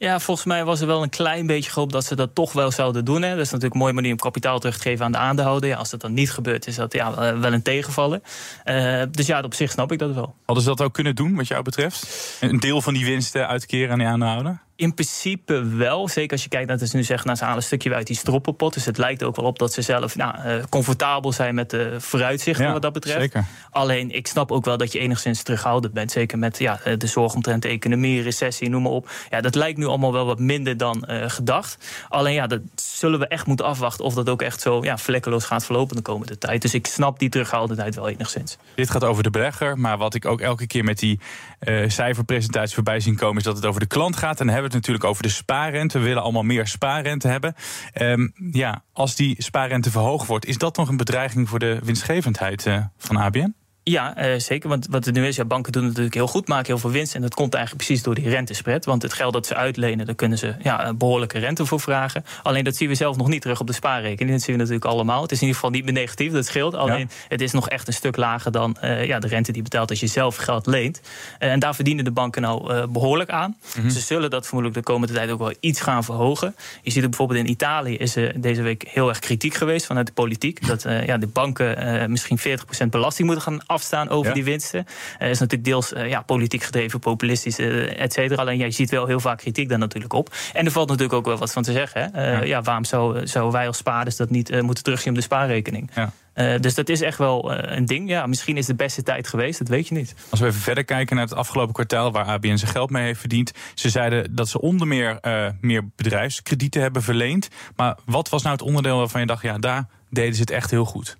Ja, 0.00 0.20
volgens 0.20 0.46
mij 0.46 0.64
was 0.64 0.80
er 0.80 0.86
wel 0.86 1.02
een 1.02 1.10
klein 1.10 1.46
beetje 1.46 1.70
gehoopt 1.70 1.92
dat 1.92 2.04
ze 2.04 2.16
dat 2.16 2.34
toch 2.34 2.52
wel 2.52 2.70
zouden 2.70 3.04
doen. 3.04 3.22
Hè. 3.22 3.28
Dat 3.30 3.38
is 3.38 3.50
natuurlijk 3.50 3.74
een 3.74 3.80
mooie 3.80 3.92
manier 3.92 4.12
om 4.12 4.18
kapitaal 4.18 4.58
terug 4.58 4.76
te 4.76 4.82
geven 4.82 5.04
aan 5.04 5.12
de 5.12 5.18
aandeelhouder. 5.18 5.76
Als 5.76 5.90
dat 5.90 6.00
dan 6.00 6.14
niet 6.14 6.30
gebeurt, 6.30 6.66
is 6.66 6.74
dat 6.74 6.92
ja, 6.92 7.38
wel 7.38 7.52
een 7.52 7.62
tegenvallen. 7.62 8.22
Uh, 8.64 9.02
dus 9.10 9.26
ja, 9.26 9.40
op 9.40 9.54
zich 9.54 9.70
snap 9.70 9.92
ik 9.92 9.98
dat 9.98 10.14
wel. 10.14 10.34
Hadden 10.44 10.64
ze 10.64 10.70
dat 10.70 10.82
ook 10.82 10.92
kunnen 10.92 11.14
doen, 11.14 11.36
wat 11.36 11.48
jou 11.48 11.62
betreft? 11.62 12.36
Een 12.40 12.60
deel 12.60 12.82
van 12.82 12.94
die 12.94 13.04
winsten 13.04 13.48
uitkeren 13.48 13.90
aan 13.90 13.98
de 13.98 14.04
aandeelhouder? 14.04 14.60
In 14.80 14.94
principe 14.94 15.64
wel. 15.64 16.08
Zeker 16.08 16.32
als 16.32 16.42
je 16.42 16.48
kijkt 16.48 16.66
naar 16.66 16.76
het 16.76 16.84
is 16.84 16.92
nu 16.92 17.02
zeggen, 17.02 17.26
nou, 17.26 17.38
ze 17.38 17.44
halen 17.44 17.60
een 17.60 17.66
stukje 17.66 17.94
uit 17.94 18.06
die 18.06 18.16
stroppenpot. 18.16 18.74
Dus 18.74 18.84
het 18.84 18.98
lijkt 18.98 19.22
ook 19.22 19.36
wel 19.36 19.44
op 19.44 19.58
dat 19.58 19.72
ze 19.72 19.82
zelf 19.82 20.16
nou, 20.16 20.34
uh, 20.46 20.62
comfortabel 20.68 21.32
zijn 21.32 21.54
met 21.54 21.70
de 21.70 21.96
vooruitzichten 21.98 22.64
ja, 22.64 22.72
wat 22.72 22.82
dat 22.82 22.92
betreft. 22.92 23.20
Zeker. 23.20 23.44
Alleen 23.70 24.10
ik 24.10 24.26
snap 24.26 24.52
ook 24.52 24.64
wel 24.64 24.76
dat 24.76 24.92
je 24.92 24.98
enigszins 24.98 25.42
terughoudend 25.42 25.92
bent. 25.94 26.12
Zeker 26.12 26.38
met 26.38 26.58
ja, 26.58 26.80
de 26.96 27.06
zorg 27.06 27.34
omtrent 27.34 27.62
de 27.62 27.68
economie, 27.68 28.22
recessie, 28.22 28.68
noem 28.68 28.82
maar 28.82 28.92
op. 28.92 29.10
Ja, 29.30 29.40
dat 29.40 29.54
lijkt 29.54 29.78
nu 29.78 29.86
allemaal 29.86 30.12
wel 30.12 30.26
wat 30.26 30.38
minder 30.38 30.76
dan 30.76 31.04
uh, 31.08 31.24
gedacht. 31.28 31.78
Alleen 32.08 32.34
ja, 32.34 32.46
dat 32.46 32.60
zullen 32.74 33.18
we 33.18 33.26
echt 33.26 33.46
moeten 33.46 33.66
afwachten 33.66 34.04
of 34.04 34.14
dat 34.14 34.28
ook 34.28 34.42
echt 34.42 34.60
zo 34.60 34.82
ja, 34.82 34.98
vlekkeloos 34.98 35.44
gaat 35.44 35.64
verlopen 35.64 35.96
de 35.96 36.02
komende 36.02 36.38
tijd. 36.38 36.62
Dus 36.62 36.74
ik 36.74 36.86
snap 36.86 37.18
die 37.18 37.28
terughoudendheid 37.28 37.94
wel 37.94 38.08
enigszins. 38.08 38.56
Dit 38.74 38.90
gaat 38.90 39.04
over 39.04 39.22
de 39.22 39.30
belegger, 39.30 39.78
maar 39.78 39.98
wat 39.98 40.14
ik 40.14 40.26
ook 40.26 40.40
elke 40.40 40.66
keer 40.66 40.84
met 40.84 40.98
die 40.98 41.20
uh, 41.60 41.88
cijferpresentaties 41.88 42.74
voorbij 42.74 43.00
zien 43.00 43.16
komen, 43.16 43.36
is 43.36 43.44
dat 43.44 43.56
het 43.56 43.66
over 43.66 43.80
de 43.80 43.86
klant 43.86 44.16
gaat. 44.16 44.40
En 44.40 44.48
hebben 44.48 44.69
we 44.69 44.69
natuurlijk 44.72 45.04
over 45.04 45.22
de 45.22 45.28
spaarrente. 45.28 45.98
We 45.98 46.04
willen 46.04 46.22
allemaal 46.22 46.42
meer 46.42 46.66
spaarrente 46.66 47.28
hebben. 47.28 47.54
Um, 48.00 48.32
ja, 48.52 48.82
als 48.92 49.16
die 49.16 49.42
spaarrente 49.42 49.90
verhoogd 49.90 50.26
wordt, 50.26 50.46
is 50.46 50.58
dat 50.58 50.76
nog 50.76 50.88
een 50.88 50.96
bedreiging 50.96 51.48
voor 51.48 51.58
de 51.58 51.78
winstgevendheid 51.82 52.66
uh, 52.66 52.84
van 52.96 53.16
ABN? 53.16 53.54
Ja, 53.82 54.32
uh, 54.32 54.38
zeker. 54.38 54.68
Want 54.68 54.86
wat 54.90 55.04
het 55.04 55.14
nu 55.14 55.26
is, 55.26 55.36
ja, 55.36 55.44
banken 55.44 55.72
doen 55.72 55.82
het 55.82 55.90
natuurlijk 55.90 56.16
heel 56.16 56.26
goed, 56.26 56.48
maken 56.48 56.66
heel 56.66 56.78
veel 56.78 56.90
winst. 56.90 57.14
En 57.14 57.20
dat 57.20 57.34
komt 57.34 57.54
eigenlijk 57.54 57.84
precies 57.84 58.04
door 58.04 58.14
die 58.14 58.28
rentespread. 58.28 58.84
Want 58.84 59.02
het 59.02 59.12
geld 59.12 59.32
dat 59.32 59.46
ze 59.46 59.54
uitlenen, 59.54 60.06
daar 60.06 60.14
kunnen 60.14 60.38
ze 60.38 60.54
ja, 60.62 60.86
een 60.86 60.96
behoorlijke 60.96 61.38
rente 61.38 61.66
voor 61.66 61.80
vragen. 61.80 62.24
Alleen 62.42 62.64
dat 62.64 62.76
zien 62.76 62.88
we 62.88 62.94
zelf 62.94 63.16
nog 63.16 63.28
niet 63.28 63.42
terug 63.42 63.60
op 63.60 63.66
de 63.66 63.72
spaarrekening. 63.72 64.30
Dat 64.30 64.42
zien 64.42 64.54
we 64.54 64.60
natuurlijk 64.60 64.86
allemaal. 64.86 65.22
Het 65.22 65.32
is 65.32 65.40
in 65.40 65.46
ieder 65.46 65.60
geval 65.60 65.70
niet 65.70 65.84
meer 65.84 65.92
negatief, 65.92 66.32
dat 66.32 66.46
scheelt. 66.46 66.74
Alleen 66.74 67.10
het 67.28 67.40
is 67.40 67.52
nog 67.52 67.68
echt 67.68 67.86
een 67.86 67.92
stuk 67.92 68.16
lager 68.16 68.52
dan 68.52 68.76
uh, 68.82 69.04
ja, 69.06 69.18
de 69.18 69.28
rente 69.28 69.52
die 69.52 69.62
betaalt 69.62 69.90
als 69.90 70.00
je 70.00 70.06
zelf 70.06 70.36
geld 70.36 70.66
leent. 70.66 71.00
Uh, 71.38 71.52
en 71.52 71.58
daar 71.58 71.74
verdienen 71.74 72.04
de 72.04 72.10
banken 72.10 72.42
nou 72.42 72.86
behoorlijk 72.86 73.30
aan. 73.30 73.56
Mhm. 73.76 73.88
Ze 73.88 74.00
zullen 74.00 74.30
dat 74.30 74.46
vermoedelijk 74.46 74.86
de 74.86 74.92
komende 74.92 75.14
tijd 75.14 75.30
ook 75.30 75.38
wel 75.38 75.54
iets 75.60 75.80
gaan 75.80 76.04
verhogen. 76.04 76.54
Je 76.82 76.90
ziet 76.90 77.00
het 77.00 77.10
bijvoorbeeld 77.10 77.38
in 77.38 77.50
Italië 77.50 77.96
is 77.96 78.16
er 78.16 78.40
deze 78.40 78.62
week 78.62 78.84
heel 78.88 79.08
erg 79.08 79.18
kritiek 79.18 79.54
geweest 79.54 79.86
vanuit 79.86 80.06
de 80.06 80.12
politiek. 80.12 80.66
Dat 80.66 80.82
ja, 80.82 81.18
de 81.18 81.26
banken 81.26 82.10
misschien 82.10 82.38
40% 82.38 82.86
belasting 82.90 83.26
moeten 83.28 83.44
gaan 83.44 83.66
afstaan 83.70 84.08
over 84.08 84.34
die 84.34 84.44
winsten. 84.44 84.86
Uh, 85.22 85.30
is 85.30 85.38
natuurlijk 85.38 85.68
deels 85.68 85.92
uh, 85.92 86.08
ja, 86.08 86.22
politiek 86.22 86.62
gedreven, 86.62 86.98
populistisch, 86.98 87.58
uh, 87.58 88.00
et 88.00 88.12
cetera. 88.12 88.40
Alleen 88.42 88.58
jij 88.58 88.70
ziet 88.70 88.90
wel 88.90 89.06
heel 89.06 89.20
vaak 89.20 89.38
kritiek 89.38 89.68
daar 89.68 89.78
natuurlijk 89.78 90.12
op. 90.12 90.34
En 90.52 90.64
er 90.64 90.72
valt 90.72 90.88
natuurlijk 90.88 91.18
ook 91.18 91.24
wel 91.24 91.38
wat 91.38 91.52
van 91.52 91.62
te 91.62 91.72
zeggen. 91.72 92.10
Hè? 92.12 92.30
Ja. 92.30 92.42
ja. 92.42 92.62
waarom 92.62 92.84
zouden 92.84 93.28
zou 93.28 93.50
wij 93.50 93.66
als 93.66 93.76
spaarders 93.76 94.16
dat 94.16 94.30
niet 94.30 94.62
moeten 94.62 94.84
terugzien 94.84 95.10
op 95.10 95.18
de 95.18 95.24
spaarrekening? 95.24 95.90
Ja. 95.94 96.12
Uh, 96.34 96.60
dus 96.60 96.74
dat 96.74 96.88
is 96.88 97.00
echt 97.00 97.18
wel 97.18 97.52
uh, 97.52 97.76
een 97.76 97.86
ding. 97.86 98.08
Ja, 98.08 98.26
misschien 98.26 98.56
is 98.56 98.66
de 98.66 98.74
beste 98.74 99.02
tijd 99.02 99.28
geweest, 99.28 99.58
dat 99.58 99.68
weet 99.68 99.88
je 99.88 99.94
niet. 99.94 100.14
Als 100.30 100.40
we 100.40 100.46
even 100.46 100.60
verder 100.60 100.84
kijken 100.84 101.16
naar 101.16 101.24
het 101.24 101.34
afgelopen 101.34 101.74
kwartaal... 101.74 102.12
waar 102.12 102.24
ABN 102.24 102.56
zijn 102.56 102.70
geld 102.70 102.90
mee 102.90 103.04
heeft 103.04 103.20
verdiend. 103.20 103.52
Ze 103.74 103.88
zeiden 103.88 104.34
dat 104.34 104.48
ze 104.48 104.60
onder 104.60 104.86
meer, 104.86 105.18
uh, 105.22 105.46
meer 105.60 105.88
bedrijfskredieten 105.96 106.80
hebben 106.82 107.02
verleend. 107.02 107.48
Maar 107.76 107.96
wat 108.04 108.28
was 108.28 108.42
nou 108.42 108.54
het 108.54 108.64
onderdeel 108.64 108.96
waarvan 108.96 109.20
je 109.20 109.26
dacht... 109.26 109.42
ja, 109.42 109.58
daar 109.58 109.86
deden 110.10 110.34
ze 110.34 110.40
het 110.40 110.50
echt 110.50 110.70
heel 110.70 110.84
goed? 110.84 111.16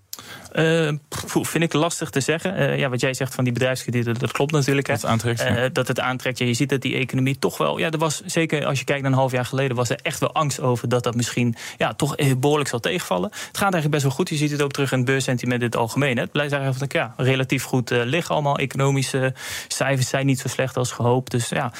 Uh, 0.54 0.92
vind 1.24 1.64
ik 1.64 1.72
lastig 1.72 2.10
te 2.10 2.20
zeggen. 2.20 2.60
Uh, 2.60 2.78
ja, 2.78 2.88
wat 2.88 3.00
jij 3.00 3.14
zegt 3.14 3.34
van 3.34 3.44
die 3.44 3.52
bedrijfskredieten, 3.52 4.14
dat 4.14 4.32
klopt 4.32 4.52
natuurlijk. 4.52 4.86
Hè. 4.86 4.92
Dat 4.92 5.04
aantrekt. 5.04 5.44
Uh, 5.44 5.64
dat 5.72 5.88
het 5.88 6.00
aantrekt. 6.00 6.38
Ja, 6.38 6.46
je 6.46 6.54
ziet 6.54 6.68
dat 6.68 6.82
die 6.82 6.94
economie 6.94 7.38
toch 7.38 7.58
wel. 7.58 7.78
Ja, 7.78 7.90
er 7.90 7.98
was 7.98 8.22
zeker 8.24 8.64
als 8.66 8.78
je 8.78 8.84
kijkt 8.84 9.02
naar 9.02 9.10
een 9.10 9.18
half 9.18 9.32
jaar 9.32 9.44
geleden, 9.44 9.76
was 9.76 9.88
er 9.88 9.98
echt 10.02 10.20
wel 10.20 10.32
angst 10.32 10.60
over 10.60 10.88
dat 10.88 11.02
dat 11.04 11.14
misschien 11.14 11.54
ja, 11.76 11.94
toch 11.94 12.14
behoorlijk 12.38 12.68
zal 12.68 12.80
tegenvallen. 12.80 13.28
Het 13.30 13.40
gaat 13.42 13.72
eigenlijk 13.72 13.90
best 13.90 14.02
wel 14.02 14.12
goed. 14.12 14.28
Je 14.28 14.36
ziet 14.36 14.50
het 14.50 14.62
ook 14.62 14.72
terug 14.72 14.92
in 14.92 14.98
het 14.98 15.06
beursentiment 15.06 15.60
in 15.60 15.66
het 15.66 15.76
algemeen. 15.76 16.16
Hè. 16.16 16.22
Het 16.22 16.32
blijft 16.32 16.52
eigenlijk 16.52 16.92
ja, 16.92 17.14
relatief 17.16 17.64
goed 17.64 17.90
liggen. 17.90 18.34
Allemaal 18.34 18.58
economische 18.58 19.34
cijfers 19.68 20.08
zijn 20.08 20.26
niet 20.26 20.38
zo 20.38 20.48
slecht 20.48 20.76
als 20.76 20.92
gehoopt. 20.92 21.30
Dus 21.30 21.48
ja, 21.48 21.72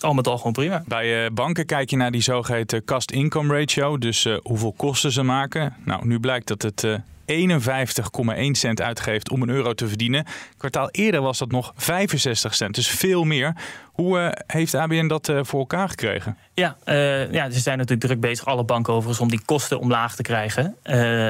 al 0.00 0.14
met 0.14 0.26
al 0.26 0.36
gewoon 0.36 0.52
prima. 0.52 0.82
Bij 0.86 1.32
banken 1.32 1.66
kijk 1.66 1.90
je 1.90 1.96
naar 1.96 2.10
die 2.10 2.22
zogeheten 2.22 2.84
cost-income 2.84 3.58
ratio. 3.58 3.98
Dus 3.98 4.26
hoeveel 4.42 4.72
kosten 4.72 5.12
ze 5.12 5.22
maken. 5.22 5.76
Nou, 5.84 6.06
nu 6.06 6.20
blijkt 6.20 6.46
dat 6.46 6.62
het 6.62 6.86
51,1 7.30 8.50
cent 8.50 8.80
uitgeeft 8.80 9.30
om 9.30 9.42
een 9.42 9.48
euro 9.48 9.74
te 9.74 9.88
verdienen. 9.88 10.24
Kwartaal 10.56 10.90
eerder 10.90 11.20
was 11.20 11.38
dat 11.38 11.50
nog 11.50 11.72
65 11.76 12.54
cent, 12.54 12.74
dus 12.74 12.88
veel 12.88 13.24
meer. 13.24 13.54
Hoe 13.92 14.18
uh, 14.18 14.28
heeft 14.46 14.74
ABN 14.74 15.06
dat 15.06 15.28
uh, 15.28 15.40
voor 15.42 15.60
elkaar 15.60 15.88
gekregen? 15.88 16.36
Ja, 16.54 16.76
uh, 16.84 17.32
ja, 17.32 17.50
ze 17.50 17.60
zijn 17.60 17.78
natuurlijk 17.78 18.06
druk 18.06 18.20
bezig, 18.20 18.46
alle 18.46 18.64
banken 18.64 18.92
overigens, 18.92 19.20
om 19.20 19.28
die 19.28 19.42
kosten 19.44 19.80
omlaag 19.80 20.14
te 20.14 20.22
krijgen. 20.22 20.76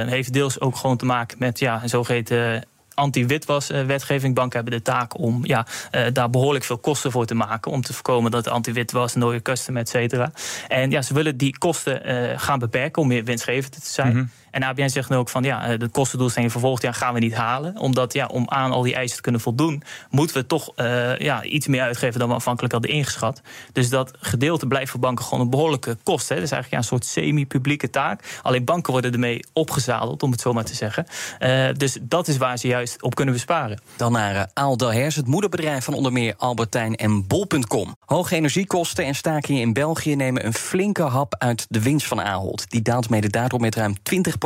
heeft 0.09 0.33
deels 0.33 0.61
ook 0.61 0.76
gewoon 0.76 0.97
te 0.97 1.04
maken 1.04 1.38
met 1.38 1.59
ja, 1.59 1.83
zogeheten 1.88 2.64
anti-witwas-wetgeving. 3.00 4.35
Banken 4.35 4.61
hebben 4.61 4.78
de 4.78 4.85
taak 4.85 5.19
om 5.19 5.40
ja, 5.42 5.66
uh, 5.92 6.02
daar 6.12 6.30
behoorlijk 6.30 6.64
veel 6.64 6.78
kosten 6.78 7.11
voor 7.11 7.26
te 7.26 7.35
maken. 7.35 7.73
Om 7.73 7.83
te 7.83 7.92
voorkomen 7.92 8.30
dat 8.30 8.49
anti-witwas, 8.49 9.14
nooie 9.14 9.42
customer, 9.42 9.83
et 9.83 9.88
cetera. 9.88 10.33
En 10.69 10.90
ja, 10.90 11.02
ze 11.02 11.14
willen 11.14 11.37
die 11.37 11.59
kosten 11.59 12.11
uh, 12.11 12.38
gaan 12.38 12.59
beperken 12.59 13.02
om 13.02 13.09
meer 13.09 13.25
winstgevend 13.25 13.73
te 13.73 13.90
zijn. 13.90 14.09
Mm 14.09 14.14
-hmm. 14.14 14.30
En 14.50 14.62
ABN 14.62 14.88
zegt 14.88 15.09
nu 15.09 15.16
ook 15.16 15.28
van 15.28 15.42
ja, 15.42 15.76
de 15.76 15.88
kostendoelstelling 15.88 16.52
jaar 16.78 16.95
gaan 16.95 17.14
we 17.14 17.21
niet 17.21 17.35
halen. 17.35 17.78
Omdat 17.78 18.12
ja, 18.12 18.26
om 18.26 18.49
aan 18.49 18.71
al 18.71 18.83
die 18.83 18.95
eisen 18.95 19.16
te 19.16 19.23
kunnen 19.23 19.40
voldoen, 19.40 19.83
moeten 20.11 20.37
we 20.37 20.47
toch 20.47 20.73
uh, 20.76 21.19
ja, 21.19 21.42
iets 21.42 21.66
meer 21.66 21.83
uitgeven 21.83 22.19
dan 22.21 22.28
we 22.28 22.35
afhankelijk 22.35 22.73
hadden 22.73 22.90
ingeschat. 22.90 23.40
Dus 23.73 23.88
dat 23.88 24.11
gedeelte 24.19 24.66
blijft 24.66 24.90
voor 24.90 25.00
banken 25.00 25.25
gewoon 25.25 25.40
een 25.40 25.50
behoorlijke 25.50 25.97
kost. 26.02 26.28
Hè. 26.28 26.35
Dat 26.35 26.45
is 26.45 26.50
eigenlijk 26.50 26.71
ja, 26.71 26.78
een 26.78 26.99
soort 26.99 27.12
semi-publieke 27.12 27.90
taak. 27.90 28.40
Alleen 28.42 28.64
banken 28.64 28.92
worden 28.92 29.12
ermee 29.12 29.45
opgezadeld, 29.52 30.23
om 30.23 30.30
het 30.30 30.40
zo 30.40 30.52
maar 30.52 30.64
te 30.64 30.75
zeggen. 30.75 31.07
Uh, 31.40 31.69
dus 31.76 31.99
dat 32.02 32.28
is 32.28 32.37
waar 32.37 32.59
ze 32.59 32.66
juist 32.66 33.02
op 33.02 33.14
kunnen 33.14 33.35
besparen. 33.35 33.80
Dan 33.97 34.12
naar 34.12 34.50
Aal 34.54 34.76
het 34.76 35.26
moederbedrijf 35.26 35.85
van 35.85 35.95
onder 35.95 36.12
meer 36.12 36.35
Albertijn 36.37 36.97
en 36.97 37.26
Bol.com. 37.26 37.97
Hoge 38.04 38.35
energiekosten 38.35 39.04
en 39.04 39.14
stakingen 39.14 39.61
in 39.61 39.73
België 39.73 40.16
nemen 40.16 40.47
een 40.47 40.54
flinke 40.54 41.02
hap 41.02 41.35
uit 41.38 41.66
de 41.69 41.83
winst 41.83 42.07
van 42.07 42.21
Ahold. 42.21 42.71
Die 42.71 42.83
daalt 42.83 43.11
mede 43.11 43.28
daardoor 43.28 43.61
met 43.61 43.75
ruim 43.75 44.02
20 44.02 44.38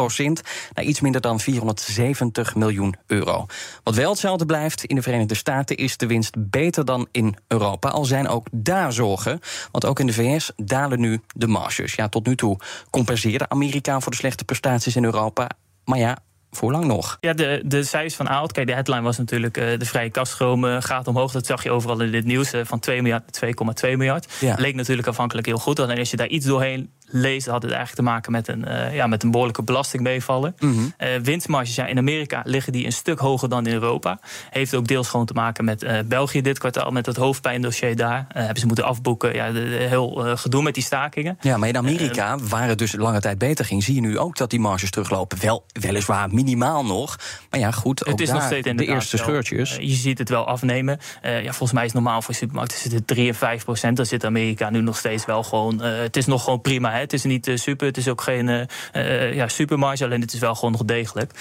naar 0.75 0.85
iets 0.85 1.01
minder 1.01 1.21
dan 1.21 1.41
470 1.41 2.55
miljoen 2.55 2.95
euro. 3.07 3.47
Wat 3.83 3.95
wel 3.95 4.11
hetzelfde 4.11 4.47
blijft 4.47 4.85
in 4.85 4.97
de 4.97 5.03
Verenigde 5.03 5.35
Staten 5.35 5.77
is 5.77 5.97
de 5.97 6.07
winst 6.07 6.35
beter 6.39 6.85
dan 6.85 7.09
in 7.11 7.37
Europa. 7.49 7.89
Al 7.89 8.05
zijn 8.05 8.29
ook 8.29 8.47
daar 8.53 8.93
zorgen, 8.93 9.41
want 9.71 9.85
ook 9.85 10.01
in 10.01 10.07
de 10.07 10.13
VS 10.13 10.53
dalen 10.57 11.01
nu 11.01 11.21
de 11.35 11.47
marges. 11.47 11.95
Ja, 11.95 12.09
tot 12.09 12.27
nu 12.27 12.37
toe 12.37 12.59
compenseerde 12.91 13.49
Amerika 13.49 14.01
voor 14.01 14.11
de 14.11 14.19
slechte 14.19 14.45
prestaties 14.45 14.97
in 14.97 15.05
Europa. 15.05 15.49
Maar 15.85 15.99
ja, 15.99 16.19
voor 16.57 16.73
lang 16.73 16.85
nog? 16.85 17.17
Ja, 17.21 17.33
de, 17.33 17.63
de 17.65 17.85
cijfers 17.85 18.15
van 18.15 18.29
Aalt. 18.29 18.53
Kijk, 18.53 18.67
de 18.67 18.73
headline 18.73 19.03
was 19.03 19.19
natuurlijk 19.19 19.57
uh, 19.57 19.79
de 19.79 19.85
vrije 19.85 20.11
kaststroom 20.11 20.65
uh, 20.65 20.77
gaat 20.81 21.07
omhoog. 21.07 21.33
Dat 21.33 21.47
zag 21.47 21.63
je 21.63 21.71
overal 21.71 22.01
in 22.01 22.11
dit 22.11 22.25
nieuws. 22.25 22.55
Uh, 22.55 22.61
van 22.65 22.79
2 22.79 23.03
miljard 23.03 23.41
naar 23.41 23.91
2,2 23.91 23.97
miljard. 23.97 24.33
Ja. 24.41 24.55
Leek 24.59 24.75
natuurlijk 24.75 25.09
afhankelijk 25.09 25.47
heel 25.47 25.59
goed. 25.59 25.79
Alleen 25.79 25.99
als 25.99 26.11
je 26.11 26.17
daar 26.17 26.29
iets 26.29 26.47
doorheen 26.47 26.91
leest, 27.07 27.47
had 27.47 27.63
het 27.63 27.73
eigenlijk 27.73 27.95
te 27.95 28.03
maken 28.03 28.33
met 28.33 28.49
een, 28.49 28.65
uh, 28.69 28.95
ja, 28.95 29.07
met 29.07 29.23
een 29.23 29.31
behoorlijke 29.31 29.63
belasting 29.63 30.03
meevallen. 30.03 30.55
Mm 30.59 30.73
-hmm. 30.73 30.95
uh, 30.99 31.09
winstmarges 31.23 31.75
ja, 31.75 31.87
in 31.87 31.99
Amerika 31.99 32.43
liggen 32.45 32.73
die 32.73 32.85
een 32.87 32.93
stuk 32.93 33.19
hoger 33.19 33.49
dan 33.49 33.67
in 33.67 33.73
Europa. 33.73 34.19
Heeft 34.51 34.75
ook 34.75 34.87
deels 34.87 35.09
gewoon 35.09 35.27
te 35.27 35.33
maken 35.33 35.65
met 35.65 35.83
uh, 35.83 35.99
België 36.05 36.41
dit 36.41 36.59
kwartaal, 36.59 36.91
met 36.91 37.07
het 37.07 37.17
hoofdpijndossier 37.17 37.97
daar. 37.97 38.27
hebben 38.29 38.59
ze 38.59 38.67
moeten 38.67 38.85
afboeken. 38.85 39.35
Ja, 39.35 39.47
de, 39.47 39.53
de, 39.53 39.69
heel 39.69 40.37
gedoe 40.37 40.63
met 40.63 40.75
die 40.75 40.83
stakingen. 40.83 41.39
Ja, 41.41 41.57
maar 41.57 41.69
in 41.69 41.77
Amerika, 41.77 42.39
waar 42.39 42.69
het 42.69 42.79
dus 42.79 42.93
lange 42.93 43.21
tijd 43.21 43.39
beter 43.39 43.65
ging, 43.65 43.83
zie 43.83 43.95
je 43.95 44.01
nu 44.01 44.19
ook 44.19 44.37
dat 44.37 44.51
die 44.51 44.61
marges 44.61 44.91
teruglopen. 44.91 45.41
Wel, 45.41 45.65
weliswaar 45.81 46.35
minimaal 46.35 46.85
nog. 46.85 47.19
Maar 47.51 47.61
ja, 47.61 47.71
goed, 47.71 48.07
ook 48.07 48.13
het 48.13 48.21
is 48.21 48.27
daar, 48.27 48.37
nog 48.37 48.47
steeds 48.47 48.77
de 48.77 48.87
eerste 48.87 49.17
scheurtjes. 49.17 49.77
je 49.81 49.95
ziet 49.95 50.19
het 50.19 50.29
wel 50.29 50.47
afnemen. 50.47 50.99
ja, 51.23 51.43
volgens 51.43 51.73
mij 51.73 51.85
is 51.85 51.93
het 51.93 52.03
normaal 52.03 52.23
voor 52.23 52.35
supermarkten 52.35 52.79
zit 52.79 52.93
het 52.93 53.07
3 53.07 53.29
en 53.29 53.35
5 53.35 53.65
procent. 53.65 53.97
Dan 53.97 54.07
zit 54.07 54.25
Amerika 54.25 54.71
nu 54.71 54.81
nog 54.81 54.99
steeds 54.99 55.25
wel 55.25 55.43
gewoon. 55.43 55.81
het 55.83 56.17
is 56.17 56.27
nog 56.27 56.45
gewoon 56.45 56.61
prima. 56.61 56.94
Het 57.01 57.13
is 57.13 57.25
niet 57.25 57.51
super 57.55 57.87
het 57.87 57.97
is 57.97 58.09
ook 58.09 58.21
geen 58.21 58.49
uh, 58.93 59.35
ja, 59.35 59.49
supermarge, 59.49 60.05
alleen 60.05 60.21
het 60.21 60.33
is 60.33 60.39
wel 60.39 60.55
gewoon 60.55 60.73
nog 60.73 60.85
degelijk. 60.85 61.33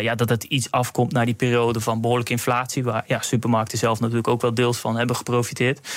Ja, 0.00 0.14
dat 0.14 0.28
het 0.28 0.44
iets 0.44 0.70
afkomt 0.70 1.12
naar 1.12 1.24
die 1.24 1.34
periode 1.34 1.80
van 1.80 2.00
behoorlijke 2.00 2.32
inflatie, 2.32 2.84
waar 2.84 3.04
ja, 3.06 3.22
supermarkten 3.22 3.78
zelf 3.78 4.00
natuurlijk 4.00 4.28
ook 4.28 4.40
wel 4.40 4.54
deels 4.54 4.78
van 4.78 4.96
hebben 4.96 5.16
geprofiteerd. 5.16 5.88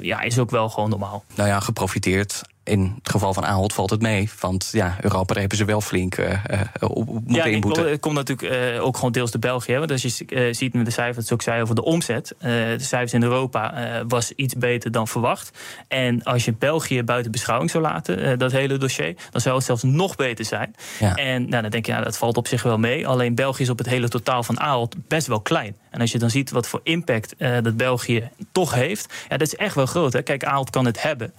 ja, 0.00 0.20
is 0.20 0.38
ook 0.38 0.50
wel 0.50 0.68
gewoon 0.68 0.90
normaal. 0.90 1.24
Nou 1.34 1.48
ja, 1.48 1.60
geprofiteerd 1.60 2.42
in 2.68 2.94
het 2.98 3.10
geval 3.10 3.34
van 3.34 3.44
Ahold 3.46 3.72
valt 3.72 3.90
het 3.90 4.00
mee. 4.00 4.30
Want 4.40 4.68
ja, 4.72 4.96
Europa 5.00 5.40
hebben 5.40 5.58
ze 5.58 5.64
wel 5.64 5.80
flink 5.80 6.16
uh, 6.16 6.32
op 6.80 7.06
moeten 7.06 7.34
ja, 7.34 7.44
inboeten. 7.44 7.90
Het 7.90 8.00
komt 8.00 8.14
natuurlijk 8.14 8.74
uh, 8.74 8.84
ook 8.84 8.96
gewoon 8.96 9.12
deels 9.12 9.30
de 9.30 9.38
België. 9.38 9.78
Want 9.78 9.90
als 9.90 10.02
je 10.02 10.24
uh, 10.28 10.54
ziet 10.54 10.74
met 10.74 10.84
de 10.84 10.90
cijfers, 10.90 11.16
dat 11.16 11.26
ze 11.26 11.32
ook 11.32 11.42
zei 11.42 11.62
over 11.62 11.74
de 11.74 11.84
omzet. 11.84 12.34
de 12.38 12.76
cijfers 12.78 13.12
in 13.12 13.22
Europa 13.22 13.74
was 14.08 14.32
iets 14.32 14.54
beter 14.54 14.90
dan 14.90 15.08
verwacht. 15.08 15.58
En 15.88 16.22
als 16.22 16.44
je 16.44 16.52
België 16.52 17.02
buiten 17.02 17.32
beschouwing 17.32 17.70
zou 17.70 17.82
laten, 17.82 18.38
dat 18.38 18.52
hele 18.52 18.76
dossier... 18.76 19.14
dan 19.30 19.40
zou 19.40 19.56
het 19.56 19.64
zelfs 19.64 19.82
nog 19.82 20.16
beter 20.16 20.44
zijn. 20.44 20.74
Ja. 20.98 21.14
En 21.14 21.48
nou, 21.48 21.62
dan 21.62 21.70
denk 21.70 21.86
je, 21.86 21.92
nou, 21.92 22.04
dat 22.04 22.18
valt 22.18 22.36
op 22.36 22.46
zich 22.46 22.62
wel 22.62 22.78
mee. 22.78 23.06
Alleen 23.06 23.34
België 23.34 23.62
is 23.62 23.70
op 23.70 23.78
het 23.78 23.88
hele 23.88 24.08
totaal 24.08 24.42
van 24.42 24.60
Ahold 24.60 24.96
best 25.08 25.26
wel 25.26 25.40
klein. 25.40 25.76
En 25.90 26.00
als 26.00 26.12
je 26.12 26.18
dan 26.18 26.30
ziet 26.30 26.50
wat 26.50 26.66
voor 26.66 26.80
impact 26.82 27.34
dat 27.38 27.76
België 27.76 28.30
toch 28.52 28.74
heeft... 28.74 29.14
ja, 29.28 29.36
dat 29.36 29.46
is 29.46 29.54
echt 29.54 29.74
wel 29.74 29.86
groot. 29.86 30.12
Hè? 30.12 30.22
Kijk, 30.22 30.44
Ahold 30.44 30.70
kan 30.70 30.84
het 30.84 31.02
hebben, 31.02 31.34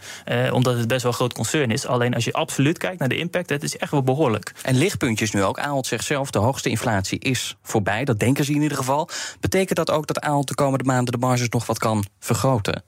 omdat 0.51 0.77
het 0.77 0.87
best 0.87 1.03
wel 1.03 1.11
groot 1.11 1.33
concern 1.33 1.71
is. 1.71 1.85
Alleen 1.85 2.13
als 2.13 2.25
je 2.25 2.33
absoluut 2.33 2.77
kijkt 2.77 2.99
naar 2.99 3.09
de 3.09 3.17
impact, 3.17 3.49
het 3.49 3.63
is 3.63 3.77
echt 3.77 3.91
wel 3.91 4.03
behoorlijk. 4.03 4.53
En 4.61 4.77
lichtpuntjes 4.77 5.31
nu 5.31 5.43
ook. 5.43 5.59
Ahold 5.59 5.87
zegt 5.87 6.05
zelf, 6.05 6.31
de 6.31 6.39
hoogste 6.39 6.69
inflatie 6.69 7.19
is 7.19 7.57
voorbij. 7.61 8.05
Dat 8.05 8.19
denken 8.19 8.45
ze 8.45 8.53
in 8.53 8.61
ieder 8.61 8.77
geval. 8.77 9.09
Betekent 9.39 9.77
dat 9.77 9.91
ook 9.91 10.07
dat 10.07 10.19
Ahold 10.19 10.47
de 10.47 10.55
komende 10.55 10.83
maanden 10.85 11.13
de 11.13 11.19
marges 11.19 11.49
nog 11.49 11.65
wat 11.65 11.79
kan 11.79 12.05
vergroten? 12.19 12.83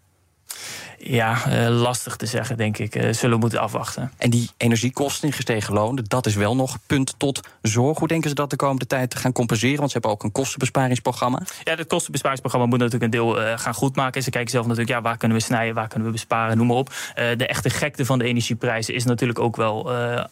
Ja, 1.03 1.37
uh, 1.47 1.81
lastig 1.81 2.15
te 2.15 2.25
zeggen, 2.25 2.57
denk 2.57 2.77
ik. 2.77 2.95
Uh, 2.95 3.13
zullen 3.13 3.35
we 3.35 3.41
moeten 3.41 3.59
afwachten. 3.59 4.11
En 4.17 4.29
die 4.29 4.49
energiekosten 4.57 5.27
in 5.27 5.33
gestegen 5.33 5.73
lonen, 5.73 6.03
dat 6.07 6.25
is 6.25 6.35
wel 6.35 6.55
nog 6.55 6.77
punt 6.87 7.13
tot 7.17 7.39
zorg. 7.61 7.97
Hoe 7.99 8.07
denken 8.07 8.29
ze 8.29 8.35
dat 8.35 8.49
de 8.49 8.55
komende 8.55 8.87
tijd 8.87 9.09
te 9.09 9.17
gaan 9.17 9.31
compenseren? 9.31 9.77
Want 9.77 9.91
ze 9.91 9.93
hebben 9.93 10.11
ook 10.11 10.23
een 10.23 10.31
kostenbesparingsprogramma. 10.31 11.41
Ja, 11.63 11.75
het 11.75 11.87
kostenbesparingsprogramma 11.87 12.67
moet 12.67 12.79
natuurlijk 12.79 13.03
een 13.03 13.19
deel 13.19 13.41
uh, 13.41 13.57
gaan 13.57 13.73
goedmaken. 13.73 14.23
Ze 14.23 14.29
kijken 14.29 14.51
zelf 14.51 14.65
natuurlijk, 14.65 14.95
ja, 14.95 15.01
waar 15.01 15.17
kunnen 15.17 15.37
we 15.37 15.43
snijden, 15.43 15.75
waar 15.75 15.87
kunnen 15.87 16.07
we 16.07 16.13
besparen, 16.13 16.57
noem 16.57 16.67
maar 16.67 16.75
op. 16.75 16.93
de 17.15 17.47
echte 17.47 17.69
gekte 17.69 18.05
van 18.05 18.19
de 18.19 18.25
energieprijzen 18.25 18.93
is 18.93 19.03
natuurlijk 19.03 19.39
ook 19.39 19.55
wel 19.55 19.89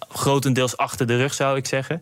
grotendeels 0.10 0.78
achter 0.78 1.08
de 1.08 1.18
rug, 1.18 1.34
zou 1.34 1.58
ik 1.58 1.68
zeggen. 1.68 2.00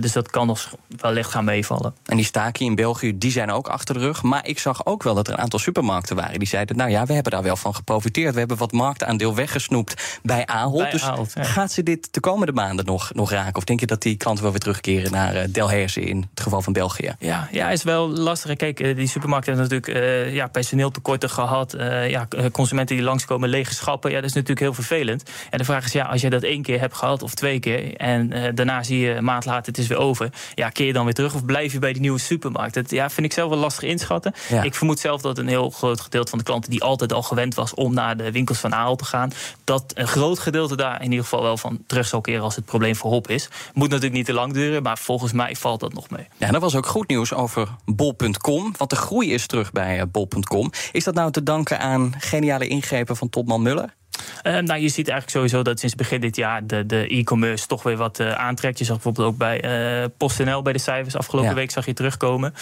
dus 0.00 0.12
dat 0.12 0.30
kan 0.30 0.46
nog 0.46 0.74
wellicht 1.00 1.30
gaan 1.30 1.44
meevallen. 1.44 1.94
En 2.04 2.16
die 2.16 2.24
staken 2.24 2.66
in 2.66 2.74
België, 2.74 3.18
die 3.18 3.30
zijn 3.30 3.50
ook 3.50 3.68
achter 3.68 3.94
de 3.94 4.00
rug. 4.00 4.22
Maar 4.22 4.46
ik 4.46 4.58
zag 4.58 4.86
ook 4.86 5.02
wel 5.02 5.14
dat 5.14 5.26
er 5.26 5.32
een 5.32 5.40
aantal 5.40 5.58
supermarkten 5.58 6.16
waren 6.16 6.38
die 6.38 6.48
zeiden, 6.48 6.76
nou 6.76 6.90
ja, 6.90 7.06
we 7.06 7.12
hebben 7.12 7.32
daar 7.32 7.42
wel 7.42 7.56
van 7.56 7.74
geprofiteerd 7.74 8.05
geprofiteerd. 8.06 8.32
We 8.32 8.38
hebben 8.38 8.56
wat 8.56 8.72
marktaandeel 8.72 9.34
weggesnoept 9.34 10.18
bij 10.22 10.46
Ahold. 10.46 10.82
Bij 10.82 10.90
dus 10.90 11.02
Ahold, 11.02 11.32
ja. 11.34 11.44
gaat 11.44 11.72
ze 11.72 11.82
dit 11.82 12.08
de 12.10 12.20
komende 12.20 12.52
maanden 12.52 12.84
nog, 12.84 13.14
nog 13.14 13.30
raken? 13.30 13.56
Of 13.56 13.64
denk 13.64 13.80
je 13.80 13.86
dat 13.86 14.02
die 14.02 14.16
klanten 14.16 14.42
wel 14.42 14.52
weer 14.52 14.60
terugkeren 14.60 15.12
naar 15.12 15.34
eh, 15.34 15.48
Delhaize 15.50 16.00
in 16.00 16.16
het 16.30 16.40
geval 16.42 16.62
van 16.62 16.72
België? 16.72 17.14
Ja, 17.18 17.48
ja, 17.52 17.70
is 17.70 17.82
wel 17.82 18.08
lastig. 18.08 18.56
Kijk, 18.56 18.80
eh, 18.80 18.96
die 18.96 19.06
supermarkten 19.06 19.54
hebben 19.54 19.78
natuurlijk 19.78 20.04
eh, 20.04 20.34
ja, 20.34 20.46
personeeltekorten 20.46 21.30
gehad. 21.30 21.74
eh, 21.74 22.10
ja, 22.10 22.28
consumenten 22.52 22.96
die 22.96 23.04
langskomen, 23.04 23.48
lege 23.48 23.74
schappen. 23.74 24.10
Ja, 24.10 24.16
dat 24.16 24.24
is 24.24 24.32
natuurlijk 24.32 24.60
heel 24.60 24.74
vervelend. 24.74 25.30
En 25.50 25.58
de 25.58 25.64
vraag 25.64 25.84
is, 25.84 25.92
ja, 25.92 26.04
als 26.04 26.20
je 26.20 26.30
dat 26.30 26.42
één 26.42 26.62
keer 26.62 26.80
hebt 26.80 26.94
gehad 26.94 27.22
of 27.22 27.34
twee 27.34 27.60
keer... 27.60 27.96
en 27.96 28.54
daarna 28.54 28.82
zie 28.82 28.98
je 28.98 29.14
een 29.14 29.24
maand 29.24 29.44
later, 29.44 29.66
het 29.66 29.78
is 29.78 29.86
weer 29.86 29.98
over... 29.98 30.30
ja, 30.54 30.68
keer 30.68 30.86
je 30.86 30.92
dan 30.92 31.04
weer 31.04 31.14
terug 31.14 31.34
of 31.34 31.44
blijf 31.44 31.72
je 31.72 31.78
bij 31.78 31.92
die 31.92 32.00
nieuwe 32.00 32.18
supermarkt? 32.18 32.74
Dat 32.74 32.90
ja, 32.90 33.10
vind 33.10 33.26
ik 33.26 33.32
zelf 33.32 33.50
wel 33.50 33.58
lastig 33.58 33.82
inschatten. 33.82 34.32
Ja. 34.48 34.62
Ik 34.62 34.74
vermoed 34.74 34.98
zelf 34.98 35.20
dat 35.20 35.38
een 35.38 35.48
heel 35.48 35.70
groot 35.70 36.00
gedeelte 36.00 36.30
van 36.30 36.38
de 36.38 36.44
klanten... 36.44 36.70
die 36.70 36.82
altijd 36.82 37.12
al 37.12 37.22
gewend 37.22 37.54
was 37.54 37.74
om 37.74 37.94
naar 37.96 38.16
de 38.16 38.32
winkels 38.32 38.58
van 38.58 38.74
Aal 38.74 38.96
te 38.96 39.04
gaan... 39.04 39.30
dat 39.64 39.84
een 39.94 40.08
groot 40.08 40.38
gedeelte 40.38 40.76
daar 40.76 41.02
in 41.02 41.10
ieder 41.10 41.24
geval 41.24 41.42
wel 41.42 41.56
van 41.56 41.78
terug 41.86 42.06
zal 42.06 42.20
keren... 42.20 42.42
als 42.42 42.56
het 42.56 42.64
probleem 42.64 42.96
voorop 42.96 43.28
is. 43.28 43.48
Moet 43.74 43.88
natuurlijk 43.88 44.14
niet 44.14 44.26
te 44.26 44.32
lang 44.32 44.52
duren, 44.52 44.82
maar 44.82 44.98
volgens 44.98 45.32
mij 45.32 45.56
valt 45.56 45.80
dat 45.80 45.92
nog 45.92 46.10
mee. 46.10 46.26
Ja, 46.36 46.46
en 46.46 46.54
er 46.54 46.60
was 46.60 46.74
ook 46.74 46.86
goed 46.86 47.08
nieuws 47.08 47.32
over 47.32 47.68
bol.com. 47.84 48.74
Want 48.76 48.90
de 48.90 48.96
groei 48.96 49.32
is 49.32 49.46
terug 49.46 49.72
bij 49.72 50.00
eh, 50.00 50.06
bol.com. 50.10 50.70
Is 50.92 51.04
dat 51.04 51.14
nou 51.14 51.30
te 51.30 51.42
danken 51.42 51.80
aan 51.80 52.14
geniale 52.18 52.68
ingrepen 52.68 53.16
van 53.16 53.28
topman 53.28 53.62
Muller? 53.62 53.94
Eh, 54.42 54.52
nou, 54.52 54.80
je 54.80 54.88
ziet 54.88 55.08
eigenlijk 55.08 55.30
sowieso 55.30 55.62
dat 55.62 55.80
sinds 55.80 55.94
begin 55.94 56.20
dit 56.20 56.36
jaar 56.36 56.66
de, 56.66 57.06
e-commerce 57.08 57.66
toch 57.66 57.82
weer 57.82 57.96
wat 57.96 58.20
eh, 58.20 58.32
aantrekt. 58.32 58.78
Je 58.78 58.84
zag 58.84 58.94
bijvoorbeeld 58.94 59.26
ook 59.26 59.36
bij 59.36 59.60
eh 59.60 60.08
PostNL 60.16 60.62
bij 60.62 60.72
de 60.72 60.78
cijfers 60.78 61.16
afgelopen 61.16 61.50
Ja. 61.50 61.56
week 61.56 61.70
zag 61.70 61.86
je 61.86 61.92
terugkomen. 61.92 62.54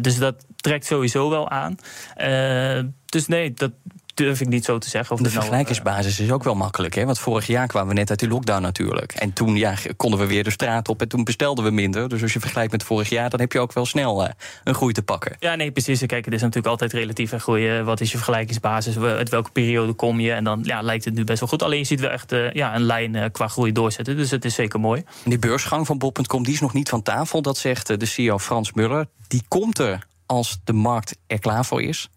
Dus 0.00 0.18
dat 0.18 0.34
trekt 0.56 0.86
sowieso 0.86 1.30
wel 1.30 1.48
aan. 1.48 1.76
Dus 3.06 3.26
nee, 3.26 3.52
dat 3.52 3.70
durf 4.16 4.40
ik 4.40 4.48
niet 4.48 4.64
zo 4.64 4.78
te 4.78 4.88
zeggen. 4.88 5.12
Of 5.12 5.18
De 5.18 5.28
nou, 5.28 5.34
vergelijkingsbasis 5.36 6.20
is 6.20 6.30
ook 6.30 6.44
wel 6.44 6.54
makkelijk. 6.54 6.94
Hè? 6.94 7.04
Want 7.04 7.18
vorig 7.18 7.46
jaar 7.46 7.66
kwamen 7.66 7.88
we 7.88 7.94
net 7.94 8.10
uit 8.10 8.18
die 8.18 8.28
lockdown 8.28 8.62
natuurlijk. 8.62 9.12
En 9.12 9.32
toen 9.32 9.56
ja, 9.56 9.74
konden 9.96 10.18
we 10.18 10.26
weer 10.26 10.44
de 10.44 10.50
straat 10.50 10.88
op 10.88 11.00
en 11.00 11.08
toen 11.08 11.24
bestelden 11.24 11.64
we 11.64 11.70
minder. 11.70 12.08
Dus 12.08 12.22
als 12.22 12.32
je 12.32 12.40
vergelijkt 12.40 12.72
met 12.72 12.82
vorig 12.82 13.08
jaar, 13.08 13.30
dan 13.30 13.40
heb 13.40 13.52
je 13.52 13.60
ook 13.60 13.72
wel 13.72 13.86
snel 13.86 14.24
eh, 14.24 14.32
een 14.64 14.74
groei 14.74 14.92
te 14.92 15.02
pakken. 15.02 15.36
Ja, 15.38 15.54
nee, 15.54 15.70
precies. 15.70 16.06
Kijk, 16.06 16.24
het 16.24 16.34
is 16.34 16.40
natuurlijk 16.40 16.66
altijd 16.66 16.92
relatief 16.92 17.32
en 17.32 17.40
groeien. 17.40 17.84
Wat 17.84 18.00
is 18.00 18.10
je 18.10 18.16
vergelijkingsbasis? 18.16 18.98
Uit 18.98 19.28
welke 19.28 19.50
periode 19.50 19.92
kom 19.92 20.20
je? 20.20 20.32
En 20.32 20.44
dan 20.44 20.60
ja, 20.62 20.80
lijkt 20.80 21.04
het 21.04 21.14
nu 21.14 21.24
best 21.24 21.40
wel 21.40 21.48
goed. 21.48 21.62
Alleen 21.62 21.78
je 21.78 21.84
ziet 21.84 22.00
wel 22.00 22.10
echt 22.10 22.32
eh, 22.32 22.52
ja, 22.52 22.74
een 22.74 22.82
lijn 22.82 23.14
eh, 23.14 23.24
qua 23.32 23.48
groei 23.48 23.72
doorzetten. 23.72 24.16
Dus 24.16 24.30
het 24.30 24.44
is 24.44 24.54
zeker 24.54 24.80
mooi. 24.80 25.04
En 25.24 25.30
die 25.30 25.38
beursgang 25.38 25.86
van 25.86 25.98
bol.com 25.98 26.44
die 26.44 26.54
is 26.54 26.60
nog 26.60 26.72
niet 26.72 26.88
van 26.88 27.02
tafel. 27.02 27.42
Dat 27.42 27.58
zegt 27.58 28.00
de 28.00 28.06
CEO 28.06 28.38
Frans 28.38 28.72
Muller. 28.72 29.06
Die 29.28 29.42
komt 29.48 29.78
er 29.78 30.06
als 30.26 30.58
de 30.64 30.72
markt 30.72 31.16
er 31.26 31.38
klaar 31.38 31.64
voor 31.64 31.82
is. 31.82 32.08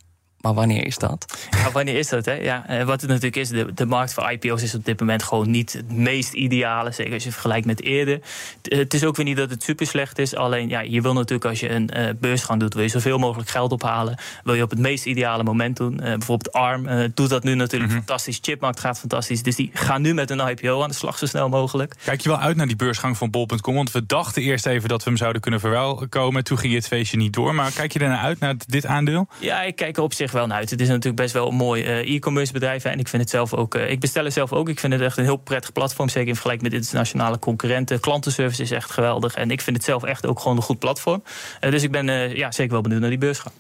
Maar 0.42 0.54
wanneer 0.54 0.86
is 0.86 0.98
dat? 0.98 1.38
Ja, 1.52 1.72
wanneer 1.72 1.96
is 1.98 2.08
dat? 2.10 2.26
Hè? 2.26 2.34
Ja, 2.34 2.68
eh, 2.68 2.84
wat 2.84 3.02
het 3.02 3.10
natuurlijk 3.10 3.36
is, 3.36 3.50
de, 3.50 3.74
de 3.74 3.86
markt 3.86 4.14
voor 4.14 4.32
IPO's 4.32 4.62
is 4.62 4.76
op 4.76 4.86
dit 4.86 5.00
moment 5.00 5.24
gewoon 5.24 5.52
niet 5.52 5.74
het 5.74 5.92
meest 5.92 6.34
ideale. 6.34 6.92
Zeker 6.92 7.14
als 7.14 7.24
je 7.24 7.32
vergelijkt 7.32 7.66
met 7.66 7.82
eerder. 7.82 8.20
T- 8.62 8.68
eh, 8.68 8.78
Het 8.80 8.94
is 8.94 9.04
ook 9.04 9.16
weer 9.16 9.26
niet 9.26 9.38
dat 9.38 9.50
het 9.50 9.64
super 9.64 9.88
slecht 9.88 10.20
is. 10.20 10.36
Alleen 10.36 10.70
ja, 10.70 10.80
je 10.80 11.02
wil 11.02 11.14
natuurlijk 11.14 11.46
als 11.46 11.60
je 11.60 11.70
een 11.70 11.90
eh, 11.90 12.10
beursgang 12.20 12.60
doet, 12.60 12.74
wil 12.74 12.84
je 12.84 12.90
zoveel 12.90 13.18
mogelijk 13.18 13.50
geld 13.50 13.72
ophalen. 13.72 14.18
Wil 14.44 14.54
je 14.54 14.64
op 14.64 14.70
het 14.70 14.80
meest 14.80 15.06
ideale 15.06 15.44
moment 15.44 15.78
doen. 15.78 16.00
Eh, 16.00 16.10
bijvoorbeeld 16.18 16.52
ARM 16.56 16.88
eh, 16.88 17.10
doet 17.14 17.30
dat 17.30 17.44
nu 17.44 17.56
natuurlijk 17.56 17.92
fantastisch. 17.92 18.40
Chipmarkt 18.42 18.80
gaat 18.80 19.00
fantastisch. 19.00 19.44
Dus 19.44 19.56
die 19.56 19.70
gaan 19.74 20.02
nu 20.02 20.14
met 20.14 20.30
een 20.30 20.40
IPO 20.48 20.82
aan 20.84 20.90
de 20.90 20.96
slag 20.96 21.18
zo 21.18 21.26
snel 21.26 21.50
mogelijk. 21.50 21.96
Kijk 22.06 22.22
je 22.22 22.30
wel 22.30 22.40
uit 22.40 22.56
naar 22.56 22.68
die 22.68 22.76
beursgang 22.76 23.18
van 23.18 23.30
bol.com? 23.30 23.76
Want 23.76 23.92
we 23.92 24.06
dachten 24.06 24.42
eerst 24.42 24.66
even 24.66 24.90
dat 24.90 25.04
we 25.04 25.10
hem 25.10 25.18
zouden 25.20 25.42
kunnen 25.42 25.60
verwelkomen. 25.60 26.44
Toen 26.44 26.58
ging 26.58 26.74
het 26.74 26.88
feestje 26.88 27.18
niet 27.18 27.34
door. 27.34 27.56
Maar 27.56 27.72
kijk 27.72 27.94
je 27.94 28.00
er 28.00 28.08
naar 28.08 28.20
uit, 28.24 28.40
naar 28.40 28.56
dit 28.68 28.86
aandeel? 28.86 29.28
Ja, 29.40 29.62
ik 29.62 29.76
kijk 29.76 29.98
op 29.98 30.14
zich 30.14 30.29
wel 30.32 30.48
naar 30.48 30.58
uit. 30.58 30.70
Het 30.70 30.82
is 30.82 30.88
natuurlijk 30.88 31.16
best 31.16 31.34
wel 31.34 31.48
een 31.48 31.56
mooi 31.56 31.84
eh, 31.84 32.16
e-commerce 32.16 32.54
bedrijf. 32.54 32.86
En 32.86 33.00
ik 33.00 33.08
vind 33.08 33.22
het 33.22 33.32
zelf 33.32 33.54
ook. 33.54 33.76
eh, 33.76 33.90
ik 33.92 34.00
bestel 34.00 34.24
het 34.24 34.34
zelf 34.34 34.54
ook. 34.54 34.70
Ik 34.70 34.80
vind 34.80 34.94
het 34.94 35.02
echt 35.02 35.18
een 35.18 35.24
heel 35.24 35.38
prettig 35.38 35.72
platform. 35.72 36.10
Zeker 36.10 36.28
in 36.28 36.34
vergelijking 36.34 36.72
met 36.72 36.82
internationale 36.82 37.40
concurrenten. 37.40 38.00
Klantenservice 38.00 38.62
is 38.62 38.72
echt 38.72 38.92
geweldig. 38.92 39.34
En 39.36 39.52
ik 39.52 39.62
vind 39.62 39.76
het 39.76 39.86
zelf 39.86 40.04
echt 40.04 40.26
ook 40.26 40.40
gewoon 40.40 40.58
een 40.58 40.64
goed 40.64 40.80
platform. 40.80 41.24
Eh, 41.60 41.72
dus 41.72 41.84
ik 41.84 41.92
ben 41.92 42.36
ja, 42.38 42.52
zeker 42.52 42.72
wel 42.72 42.82
benieuwd 42.82 43.02
naar 43.02 43.10
die 43.10 43.20
beursgang. 43.20 43.56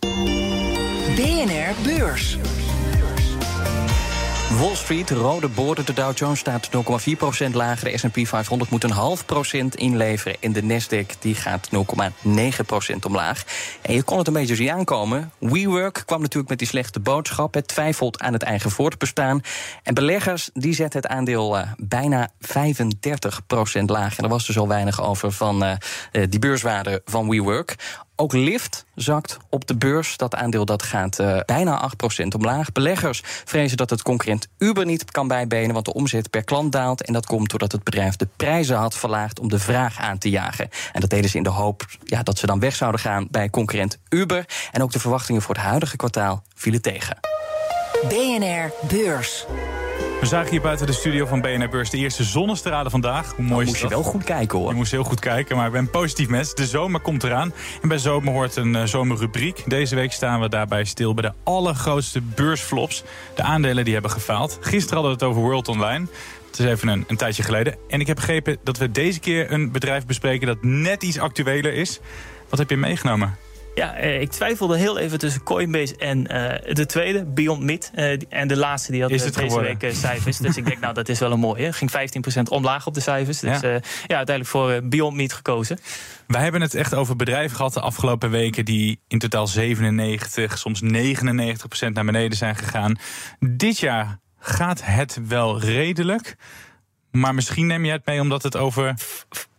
BNR 1.15 1.73
Beurs. 1.83 2.37
Wall 4.57 4.75
Street, 4.75 5.09
rode 5.09 5.47
borden. 5.47 5.85
De 5.85 5.93
Dow 5.93 6.17
Jones 6.17 6.39
staat 6.39 6.69
0,4% 6.69 7.51
lager. 7.51 7.91
De 7.91 7.97
S&P 7.97 8.27
500 8.27 8.71
moet 8.71 8.83
een 8.83 8.91
half 8.91 9.25
procent 9.25 9.75
inleveren. 9.75 10.35
En 10.39 10.53
de 10.53 10.63
Nasdaq 10.63 11.19
die 11.19 11.35
gaat 11.35 11.69
0,9% 11.75 12.95
omlaag. 13.05 13.43
En 13.81 13.93
je 13.93 14.03
kon 14.03 14.17
het 14.17 14.27
een 14.27 14.33
beetje 14.33 14.55
zien 14.55 14.71
aankomen. 14.71 15.31
WeWork 15.39 16.03
kwam 16.05 16.21
natuurlijk 16.21 16.49
met 16.49 16.59
die 16.59 16.67
slechte 16.67 16.99
boodschap. 16.99 17.53
Het 17.53 17.67
twijfelt 17.67 18.19
aan 18.19 18.33
het 18.33 18.43
eigen 18.43 18.71
voortbestaan. 18.71 19.41
En 19.83 19.93
beleggers 19.93 20.49
die 20.53 20.73
zetten 20.73 21.01
het 21.01 21.11
aandeel 21.11 21.57
eh, 21.57 21.71
bijna 21.77 22.29
35% 22.41 22.49
laag. 23.85 24.17
En 24.17 24.23
er 24.23 24.29
was 24.29 24.45
dus 24.45 24.57
al 24.57 24.67
weinig 24.67 25.01
over 25.01 25.31
van 25.31 25.63
eh, 25.63 25.71
eh, 26.11 26.23
die 26.29 26.39
beurswaarde 26.39 27.01
van 27.05 27.29
WeWork. 27.29 27.75
Ook 28.21 28.33
Lyft 28.33 28.85
zakt 28.95 29.37
op 29.49 29.67
de 29.67 29.75
beurs. 29.75 30.17
Dat 30.17 30.35
aandeel 30.35 30.65
dat 30.65 30.83
gaat 30.83 31.19
eh, 31.19 31.39
bijna 31.45 31.91
8% 32.23 32.27
omlaag. 32.35 32.71
Beleggers 32.71 33.21
vrezen 33.23 33.77
dat 33.77 33.89
het 33.89 34.01
concurrent 34.01 34.47
Uber 34.57 34.85
niet 34.85 35.11
kan 35.11 35.27
bijbenen... 35.27 35.73
want 35.73 35.85
de 35.85 35.93
omzet 35.93 36.29
per 36.29 36.43
klant 36.43 36.71
daalt. 36.71 37.03
En 37.03 37.13
dat 37.13 37.25
komt 37.25 37.49
doordat 37.49 37.71
het 37.71 37.83
bedrijf 37.83 38.15
de 38.15 38.27
prijzen 38.35 38.75
had 38.75 38.95
verlaagd... 38.95 39.39
om 39.39 39.49
de 39.49 39.59
vraag 39.59 39.99
aan 39.99 40.17
te 40.17 40.29
jagen. 40.29 40.69
En 40.91 41.01
dat 41.01 41.09
deden 41.09 41.29
ze 41.29 41.37
in 41.37 41.43
de 41.43 41.49
hoop 41.49 41.85
ja, 42.03 42.23
dat 42.23 42.37
ze 42.37 42.45
dan 42.45 42.59
weg 42.59 42.75
zouden 42.75 43.01
gaan 43.01 43.27
bij 43.31 43.49
concurrent 43.49 43.97
Uber. 44.09 44.45
En 44.71 44.81
ook 44.81 44.91
de 44.91 44.99
verwachtingen 44.99 45.41
voor 45.41 45.55
het 45.55 45.63
huidige 45.63 45.95
kwartaal 45.95 46.43
vielen 46.55 46.81
tegen. 46.81 47.19
BNR 48.07 48.71
Beurs. 48.87 49.45
We 50.19 50.25
zagen 50.25 50.49
hier 50.49 50.61
buiten 50.61 50.87
de 50.87 50.93
studio 50.93 51.25
van 51.25 51.41
BNR 51.41 51.69
Beurs 51.69 51.89
de 51.89 51.97
eerste 51.97 52.23
zonnestralen 52.23 52.91
vandaag. 52.91 53.33
Hoe 53.35 53.45
mooi 53.45 53.49
Dan 53.49 53.61
is 53.61 53.67
moest 53.67 53.81
je 53.81 53.87
wel 53.87 54.03
goed 54.03 54.23
kijken 54.23 54.59
hoor. 54.59 54.69
Je 54.69 54.75
moest 54.75 54.91
heel 54.91 55.03
goed 55.03 55.19
kijken, 55.19 55.55
maar 55.55 55.65
ik 55.65 55.71
ben 55.71 55.81
een 55.81 55.89
positief 55.89 56.27
mens. 56.27 56.55
De 56.55 56.65
zomer 56.65 56.99
komt 56.99 57.23
eraan. 57.23 57.53
En 57.81 57.87
bij 57.87 57.97
zomer 57.97 58.33
hoort 58.33 58.55
een 58.55 58.75
eh, 58.75 58.83
zomerrubriek. 58.83 59.63
Deze 59.65 59.95
week 59.95 60.11
staan 60.11 60.39
we 60.41 60.49
daarbij 60.49 60.83
stil 60.83 61.13
bij 61.13 61.23
de 61.23 61.33
allergrootste 61.43 62.21
beursflops. 62.21 63.03
De 63.35 63.43
aandelen 63.43 63.83
die 63.83 63.93
hebben 63.93 64.11
gefaald. 64.11 64.57
Gisteren 64.61 64.93
hadden 64.93 65.17
we 65.17 65.25
het 65.25 65.35
over 65.35 65.41
World 65.41 65.67
Online. 65.67 66.07
Het 66.47 66.59
is 66.59 66.65
even 66.65 66.87
een, 66.87 67.05
een 67.07 67.17
tijdje 67.17 67.43
geleden. 67.43 67.75
En 67.87 67.99
ik 67.99 68.07
heb 68.07 68.15
begrepen 68.15 68.57
dat 68.63 68.77
we 68.77 68.91
deze 68.91 69.19
keer 69.19 69.51
een 69.51 69.71
bedrijf 69.71 70.05
bespreken 70.05 70.47
dat 70.47 70.63
net 70.63 71.03
iets 71.03 71.19
actueler 71.19 71.73
is. 71.73 71.99
Wat 72.49 72.59
heb 72.59 72.69
je 72.69 72.77
meegenomen? 72.77 73.37
Ja, 73.79 73.95
eh, 73.95 74.21
ik 74.21 74.31
twijfelde 74.31 74.77
heel 74.77 74.97
even 74.97 75.19
tussen 75.19 75.43
Coinbase 75.43 75.95
en 75.97 76.27
eh, 76.27 76.73
de 76.75 76.85
tweede, 76.85 77.25
Beyond 77.25 77.63
Meat. 77.63 77.91
Eh, 77.93 78.19
en 78.29 78.47
de 78.47 78.57
laatste 78.57 78.91
die 78.91 79.01
had 79.01 79.11
Is 79.11 79.23
het 79.23 79.33
deze 79.33 79.47
geworden? 79.47 79.77
week 79.79 79.95
cijfers. 79.95 80.37
dus 80.37 80.57
ik 80.57 80.65
denk, 80.65 80.79
nou, 80.79 80.93
dat 80.93 81.09
is 81.09 81.19
wel 81.19 81.31
een 81.31 81.39
mooie. 81.39 81.73
Ging 81.73 81.91
15% 81.91 82.41
omlaag 82.49 82.87
op 82.87 82.93
de 82.93 82.99
cijfers. 82.99 83.39
Dus 83.39 83.59
Ja. 83.61 83.69
ja, 84.07 84.15
uiteindelijk 84.15 84.45
voor 84.45 84.81
Beyond 84.83 85.15
Meat 85.15 85.33
gekozen. 85.33 85.79
Wij 86.27 86.41
hebben 86.41 86.61
het 86.61 86.73
echt 86.73 86.93
over 86.93 87.15
bedrijven 87.15 87.55
gehad 87.55 87.73
de 87.73 87.79
afgelopen 87.79 88.29
weken... 88.29 88.65
die 88.65 88.99
in 89.07 89.19
totaal 89.19 89.47
97, 89.47 90.57
soms 90.57 90.81
99 90.81 91.67
procent 91.67 91.95
naar 91.95 92.05
beneden 92.05 92.37
zijn 92.37 92.55
gegaan. 92.55 92.97
Dit 93.39 93.79
jaar 93.79 94.19
gaat 94.39 94.81
het 94.83 95.19
wel 95.27 95.59
redelijk. 95.59 96.35
Maar 97.11 97.33
misschien 97.33 97.67
neem 97.67 97.85
je 97.85 97.91
het 97.91 98.05
mee 98.05 98.21
omdat 98.21 98.43
het 98.43 98.55
over... 98.57 98.93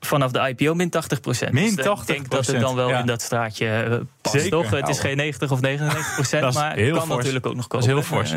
Vanaf 0.00 0.30
de 0.30 0.54
IPO 0.56 0.74
min 0.74 0.90
80 0.90 1.20
procent. 1.20 1.52
Min 1.52 1.74
Dus, 1.74 1.84
eh, 1.86 1.92
ik 1.92 2.06
denk 2.06 2.30
dat 2.30 2.46
het 2.46 2.60
dan 2.60 2.74
wel 2.74 2.88
ja. 2.88 2.98
in 3.00 3.06
dat 3.06 3.22
straatje 3.22 3.66
eh, 3.68 3.96
past, 4.20 4.34
Zeker. 4.34 4.50
toch? 4.50 4.70
Het 4.70 4.88
is 4.88 4.96
Nou. 4.96 5.08
geen 5.08 5.16
90 5.16 5.50
of 5.50 5.60
99 5.60 6.14
procent, 6.14 6.42
Dat 6.42 6.54
maar 6.54 6.76
het 6.76 6.90
kan 6.90 7.06
fors. 7.06 7.16
natuurlijk 7.16 7.46
ook 7.46 7.54
nog 7.54 7.66
Dat 7.66 7.80
komen. 7.84 7.86
is 7.98 8.08
heel 8.08 8.16
fors. 8.16 8.30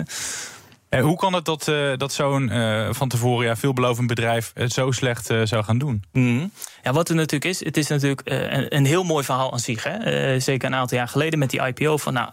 Hoe 1.01 1.15
kan 1.15 1.33
het 1.33 1.45
dat, 1.45 1.67
eh, 1.67 1.91
dat 1.97 2.13
zo'n 2.13 2.49
eh, 2.49 2.87
van 2.91 3.09
tevoren 3.09 3.45
ja, 3.45 3.55
veelbelovend 3.55 4.07
bedrijf 4.07 4.51
het 4.53 4.73
zo 4.73 4.91
slecht 4.91 5.29
eh, 5.29 5.41
zou 5.43 5.63
gaan 5.63 5.77
doen? 5.77 6.03
Mhm. 6.11 6.47
Ja, 6.83 6.93
wat 6.93 7.09
er 7.09 7.15
natuurlijk 7.15 7.51
is, 7.51 7.65
het 7.65 7.77
is 7.77 7.87
natuurlijk 7.87 8.21
een, 8.25 8.75
een 8.75 8.85
heel 8.85 9.03
mooi 9.03 9.23
verhaal 9.23 9.51
aan 9.51 9.59
zich. 9.59 9.83
Hè? 9.83 10.39
Zeker 10.39 10.67
een 10.67 10.75
aantal 10.75 10.97
jaar 10.97 11.07
geleden 11.07 11.39
met 11.39 11.49
die 11.49 11.65
IPO 11.65 11.97
van 11.97 12.13
nou, 12.13 12.29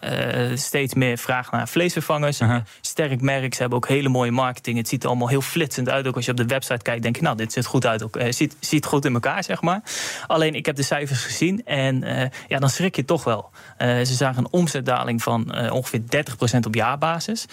steeds 0.57 0.94
meer 0.94 1.18
vraag 1.18 1.51
naar 1.51 1.68
vleesvervangers. 1.68 2.40
Sterk 2.81 3.20
merk, 3.20 3.55
ze 3.55 3.61
hebben 3.61 3.79
ook 3.79 3.88
hele 3.88 4.09
mooie 4.09 4.31
marketing. 4.31 4.77
Het 4.77 4.88
ziet 4.88 5.03
er 5.03 5.09
allemaal 5.09 5.29
heel 5.29 5.40
flitsend 5.40 5.88
uit. 5.88 6.07
Ook 6.07 6.16
als 6.16 6.25
je 6.25 6.31
op 6.31 6.37
de 6.37 6.46
website 6.46 6.83
kijkt, 6.83 7.03
denk 7.03 7.16
je, 7.16 7.23
nou, 7.23 7.37
dit 7.37 7.53
ziet 7.53 7.66
goed 7.66 7.87
uit. 7.87 8.03
Ook, 8.03 8.18
ziet, 8.29 8.57
ziet 8.61 8.87
goed 8.87 9.05
in 9.05 9.14
elkaar, 9.14 9.44
zeg 9.44 9.62
maar. 9.62 9.83
Alleen, 10.27 10.55
ik 10.55 10.66
heb 10.66 10.77
de 10.77 10.83
cijfers 10.83 11.23
gezien 11.23 11.64
en 11.64 12.05
ja, 12.49 12.59
dan 12.59 12.70
schrik 12.70 12.96
je 12.96 13.05
toch 13.05 13.25
wel. 13.25 13.51
Ze 13.79 14.14
zagen 14.14 14.38
een 14.38 14.51
omzetdaling 14.51 15.23
van 15.23 15.70
ongeveer 15.70 16.01
30% 16.01 16.66
op 16.66 16.75
jaarbasis. 16.75 17.46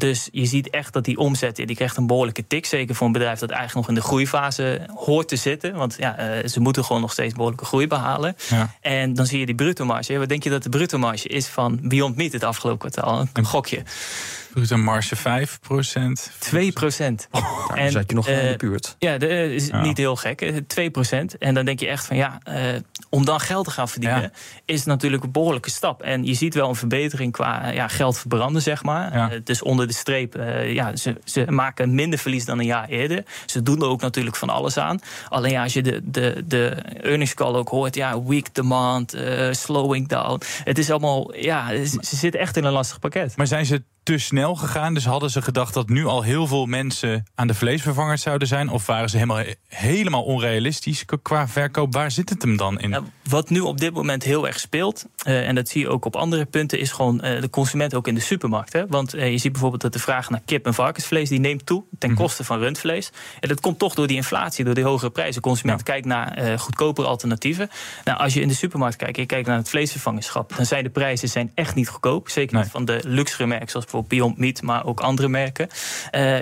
Dus 0.00 0.28
je 0.32 0.46
ziet 0.46 0.70
echt 0.70 0.92
dat 0.92 1.04
die 1.04 1.18
omzet, 1.18 1.56
die 1.56 1.74
krijgt 1.74 1.96
een 1.96 2.06
behoorlijke 2.06 2.46
tik. 2.46 2.66
Zeker 2.66 2.94
voor 2.94 3.06
een 3.06 3.12
bedrijf 3.12 3.38
dat 3.38 3.50
eigenlijk 3.50 3.86
nog 3.86 3.96
in 3.96 4.02
de 4.02 4.08
groeifase 4.08 4.86
hoort 4.94 5.28
te 5.28 5.36
zitten. 5.36 5.74
Want 5.74 5.96
ja, 5.98 6.16
eh, 6.16 6.48
ze 6.48 6.60
moeten 6.60 6.84
gewoon 6.84 7.00
nog 7.00 7.12
steeds 7.12 7.34
behoorlijke 7.34 7.64
groei 7.64 7.86
behalen. 7.86 8.36
Ja. 8.48 8.74
En 8.80 9.14
dan 9.14 9.26
zie 9.26 9.38
je 9.38 9.46
die 9.46 9.54
bruto 9.54 9.84
marge. 9.84 10.18
Wat 10.18 10.28
denk 10.28 10.42
je 10.42 10.50
dat 10.50 10.62
de 10.62 10.68
bruto 10.68 10.98
marge 10.98 11.28
is 11.28 11.46
van 11.46 11.78
Beyond 11.82 12.16
Meat 12.16 12.32
het 12.32 12.44
afgelopen 12.44 12.90
kwartaal? 12.90 13.26
Een 13.32 13.44
gokje. 13.44 13.82
Bruto 14.52 14.76
marge 14.76 15.16
5 15.16 15.58
procent. 15.60 16.30
2 16.38 16.72
procent. 16.72 17.28
Oh, 17.30 17.68
dan 17.76 17.90
zat 17.90 18.04
je 18.08 18.14
nog 18.14 18.26
wel 18.26 18.38
in 18.38 18.50
de 18.50 18.56
buurt. 18.56 18.96
Ja, 18.98 19.18
dat 19.18 19.30
is 19.30 19.66
Ja. 19.66 19.80
niet 19.80 19.96
heel 19.96 20.16
gek. 20.16 20.60
2 20.66 20.90
procent. 20.90 21.38
En 21.38 21.54
dan 21.54 21.64
denk 21.64 21.80
je 21.80 21.86
echt 21.86 22.06
van 22.06 22.16
ja, 22.16 22.38
eh, 22.44 22.62
om 23.08 23.24
dan 23.24 23.40
geld 23.40 23.64
te 23.64 23.70
gaan 23.70 23.88
verdienen... 23.88 24.20
Ja. 24.22 24.30
is 24.64 24.84
natuurlijk 24.84 25.22
een 25.22 25.32
behoorlijke 25.32 25.70
stap. 25.70 26.02
En 26.02 26.24
je 26.24 26.34
ziet 26.34 26.54
wel 26.54 26.68
een 26.68 26.74
verbetering 26.74 27.32
qua 27.32 27.62
eh, 27.62 27.74
ja, 27.74 27.88
geld 27.88 28.18
verbranden, 28.18 28.62
zeg 28.62 28.82
maar. 28.82 29.16
Ja. 29.16 29.30
Eh, 29.30 29.40
dus 29.44 29.62
onder 29.62 29.86
de 29.86 29.92
streep, 29.92 30.34
eh, 30.34 30.72
ja, 30.72 30.96
ze, 30.96 31.16
ze 31.24 31.44
maken 31.48 31.94
minder 31.94 32.18
verlies 32.18 32.44
dan 32.44 32.58
een 32.58 32.66
jaar 32.66 32.88
eerder. 32.88 33.24
Ze 33.46 33.62
doen 33.62 33.80
er 33.80 33.88
ook 33.88 34.00
natuurlijk 34.00 34.36
van 34.36 34.48
alles 34.48 34.76
aan. 34.78 34.98
Alleen 35.28 35.50
ja, 35.50 35.62
als 35.62 35.72
je 35.72 35.82
de, 35.82 36.00
de, 36.04 36.42
de 36.46 36.68
earnings 37.02 37.34
call 37.34 37.54
ook 37.54 37.68
hoort... 37.68 37.94
ja, 37.94 38.22
weak 38.22 38.54
demand, 38.54 39.14
eh, 39.14 39.52
slowing 39.52 40.08
down. 40.08 40.40
Het 40.64 40.78
is 40.78 40.90
allemaal, 40.90 41.34
ja, 41.36 41.68
ze 41.68 41.98
ze 42.00 42.16
zitten 42.16 42.40
echt 42.40 42.56
in 42.56 42.64
een 42.64 42.72
lastig 42.72 42.98
pakket. 42.98 43.36
Maar 43.36 43.46
zijn 43.46 43.66
ze 43.66 43.82
te 44.02 44.18
snel 44.18 44.54
gegaan? 44.54 44.94
Dus 44.94 45.04
hadden 45.04 45.30
ze 45.30 45.42
gedacht 45.42 45.74
dat 45.74 45.88
nu 45.88 46.04
al 46.04 46.22
heel 46.22 46.46
veel 46.46 46.66
mensen 46.66 47.24
aan 47.34 47.46
de 47.46 47.54
vleesvervangers 47.54 48.22
zouden 48.22 48.48
zijn? 48.48 48.68
Of 48.68 48.86
waren 48.86 49.10
ze 49.10 49.16
helemaal, 49.16 49.44
helemaal 49.68 50.22
onrealistisch 50.22 51.04
qua 51.22 51.48
verkoop? 51.48 51.94
Waar 51.94 52.10
zit 52.10 52.28
het 52.28 52.42
hem 52.42 52.56
dan 52.56 52.80
in? 52.80 52.96
Wat 53.30 53.50
nu 53.50 53.60
op 53.60 53.78
dit 53.80 53.94
moment 53.94 54.22
heel 54.22 54.46
erg 54.46 54.60
speelt, 54.60 55.06
eh, 55.22 55.48
en 55.48 55.54
dat 55.54 55.68
zie 55.68 55.80
je 55.80 55.88
ook 55.88 56.04
op 56.04 56.16
andere 56.16 56.44
punten, 56.44 56.78
is 56.78 56.92
gewoon 56.92 57.20
eh, 57.20 57.40
de 57.40 57.50
consument 57.50 57.94
ook 57.94 58.06
in 58.08 58.14
de 58.14 58.20
supermarkt. 58.20 58.72
Hè? 58.72 58.86
Want 58.86 59.14
eh, 59.14 59.30
je 59.30 59.38
ziet 59.38 59.52
bijvoorbeeld 59.52 59.82
dat 59.82 59.92
de 59.92 59.98
vraag 59.98 60.30
naar 60.30 60.40
kip 60.44 60.66
en 60.66 60.74
varkensvlees 60.74 61.28
die 61.28 61.40
neemt 61.40 61.66
toe 61.66 61.84
ten 61.98 62.10
Mhm. 62.10 62.18
koste 62.18 62.44
van 62.44 62.58
rundvlees. 62.58 63.10
En 63.40 63.48
dat 63.48 63.60
komt 63.60 63.78
toch 63.78 63.94
door 63.94 64.06
die 64.06 64.16
inflatie, 64.16 64.64
door 64.64 64.74
die 64.74 64.84
hogere 64.84 65.10
prijzen. 65.10 65.34
De 65.42 65.48
consument 65.48 65.82
kijkt 65.82 66.06
naar 66.06 66.58
goedkopere 66.58 67.06
alternatieven. 67.06 67.70
Nou, 68.04 68.18
als 68.18 68.34
je 68.34 68.40
in 68.40 68.48
de 68.48 68.54
supermarkt 68.54 68.96
kijkt 68.96 69.14
en 69.16 69.22
je 69.22 69.28
kijkt 69.28 69.46
naar 69.46 69.56
het 69.56 69.68
vleesvervangerschap, 69.68 70.56
dan 70.56 70.66
zijn 70.66 70.84
de 70.84 70.90
prijzen 70.90 71.28
zijn 71.28 71.50
echt 71.54 71.74
niet 71.74 71.88
goedkoop. 71.88 72.28
Zeker 72.28 72.56
niet 72.56 72.70
van 72.70 72.84
de 72.84 73.00
luxere 73.06 73.46
merken, 73.46 73.68
zoals 73.68 73.84
bijvoorbeeld 73.84 74.20
Beyond 74.20 74.38
Meat, 74.38 74.62
maar 74.62 74.84
ook 74.86 75.00
andere 75.00 75.28
merken. 75.28 75.68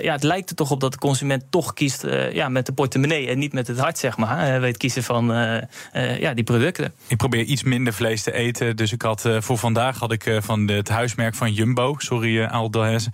Ja, 0.01 0.11
het 0.11 0.23
lijkt 0.23 0.49
er 0.49 0.55
toch 0.55 0.71
op 0.71 0.79
dat 0.79 0.91
de 0.91 0.97
consument 0.97 1.43
toch 1.49 1.73
kiest 1.73 2.05
ja, 2.31 2.49
met 2.49 2.65
de 2.65 2.71
portemonnee 2.71 3.27
en 3.27 3.39
niet 3.39 3.53
met 3.53 3.67
het 3.67 3.79
hart, 3.79 3.97
zeg 3.97 4.17
maar. 4.17 4.61
Weet 4.61 4.77
kiezen 4.77 5.03
van 5.03 5.25
ja, 5.93 6.33
die 6.33 6.43
producten. 6.43 6.78
Ik 7.07 7.17
probeer 7.17 7.43
iets 7.43 7.63
minder 7.63 7.93
vlees 7.93 8.23
te 8.23 8.31
eten. 8.33 8.75
Dus 8.75 8.91
ik 8.91 9.01
had 9.01 9.25
eh, 9.25 9.41
voor 9.41 9.57
vandaag 9.57 9.97
had 9.99 10.11
ik 10.11 10.25
eh, 10.25 10.37
van 10.41 10.65
de- 10.65 10.73
het 10.73 10.89
huismerk 10.89 11.35
van 11.35 11.53
Jumbo, 11.53 11.95
sorry 11.97 12.37
uh, 12.37 12.51
Aldahez, 12.51 13.07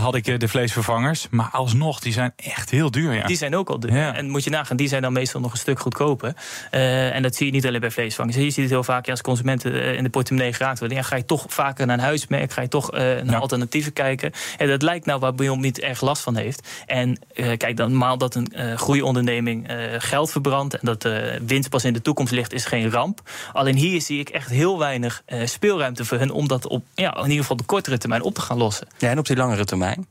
had 0.00 0.14
ik 0.14 0.26
eh, 0.26 0.38
de 0.38 0.48
vleesvervangers. 0.48 1.26
Maar 1.30 1.48
alsnog, 1.52 2.00
die 2.00 2.12
zijn 2.12 2.32
echt 2.36 2.70
heel 2.70 2.90
duur. 2.90 3.12
Ja. 3.14 3.26
Die 3.26 3.36
zijn 3.36 3.56
ook 3.56 3.68
al 3.70 3.80
duur. 3.80 3.94
Ja. 3.96 4.14
En 4.14 4.28
moet 4.30 4.44
je 4.44 4.50
nagaan, 4.50 4.76
die 4.76 4.88
zijn 4.88 5.02
dan 5.02 5.12
meestal 5.12 5.40
nog 5.40 5.52
een 5.52 5.58
stuk 5.58 5.78
goedkoper. 5.80 6.34
Eh, 6.70 7.14
en 7.14 7.22
dat 7.22 7.34
zie 7.34 7.46
je 7.46 7.52
niet 7.52 7.66
alleen 7.66 7.80
bij 7.80 7.90
vleesvangers. 7.90 8.36
Je 8.36 8.42
ziet 8.42 8.56
het 8.56 8.70
heel 8.70 8.84
vaak 8.84 9.04
ja, 9.06 9.10
als 9.10 9.20
consumenten 9.20 9.82
eh, 9.82 9.94
in 9.96 10.02
de 10.02 10.10
portemonnee 10.10 10.52
geraakt 10.52 10.78
worden. 10.78 10.96
Ja, 10.96 11.02
ga 11.02 11.16
je 11.16 11.24
toch 11.24 11.44
vaker 11.48 11.86
naar 11.86 11.98
een 11.98 12.04
huismerk, 12.04 12.52
ga 12.52 12.62
je 12.62 12.68
toch 12.68 12.92
eh, 12.92 13.00
naar 13.00 13.24
Ja. 13.30 13.38
alternatieven 13.38 13.92
kijken. 13.92 14.32
En 14.58 14.68
dat 14.68 14.82
lijkt 14.82 15.06
nou 15.06 15.20
waar 15.20 15.34
Beyond 15.34 15.60
Meat 15.60 15.78
erg 15.78 16.00
last 16.00 16.22
van 16.22 16.36
heeft. 16.36 16.68
En 16.86 17.18
eh, 17.34 17.56
kijk, 17.56 17.76
dan 17.76 17.90
normaal 17.90 18.18
dat 18.18 18.34
een 18.34 18.46
eh 18.46 18.76
groeionderneming 18.76 19.68
eh, 19.68 19.76
geld 19.98 20.30
verbrandt... 20.30 20.74
en 20.74 20.80
dat 20.82 21.02
de 21.02 21.40
winst 21.46 21.68
pas 21.70 21.84
in 21.84 21.92
de 21.92 22.02
toekomst 22.02 22.32
ligt, 22.32 22.52
is 22.52 22.64
geen 22.64 22.90
ramp. 22.92 23.20
Alleen 23.52 23.76
hier 23.76 24.00
zie 24.00 24.20
ik 24.20 24.28
echt 24.28 24.50
heel 24.50 24.78
weinig 24.78 25.22
eh, 25.24 25.46
speelruimte 25.46 26.04
voor 26.04 26.18
hun... 26.18 26.30
om 26.30 26.48
dat 26.48 26.66
op 26.66 26.84
ja, 26.94 27.16
in 27.16 27.22
ieder 27.22 27.40
geval 27.40 27.56
de 27.56 27.64
kortere 27.64 27.98
termijn 27.98 28.22
op 28.22 28.34
te 28.34 28.40
gaan 28.40 28.58
lossen. 28.58 28.86
Ja, 28.98 29.10
en 29.10 29.18
op 29.18 29.26
die 29.26 29.36
langere 29.36 29.64
termijn? 29.64 30.06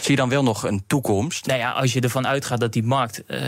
Zie 0.00 0.10
je 0.10 0.16
dan 0.16 0.28
wel 0.28 0.42
nog 0.42 0.62
een 0.62 0.84
toekomst? 0.86 1.46
Nou 1.46 1.58
ja, 1.58 1.70
als 1.70 1.92
je 1.92 2.00
ervan 2.00 2.26
uitgaat 2.26 2.60
dat 2.60 2.72
die 2.72 2.82
markt 2.82 3.24
eh, 3.26 3.40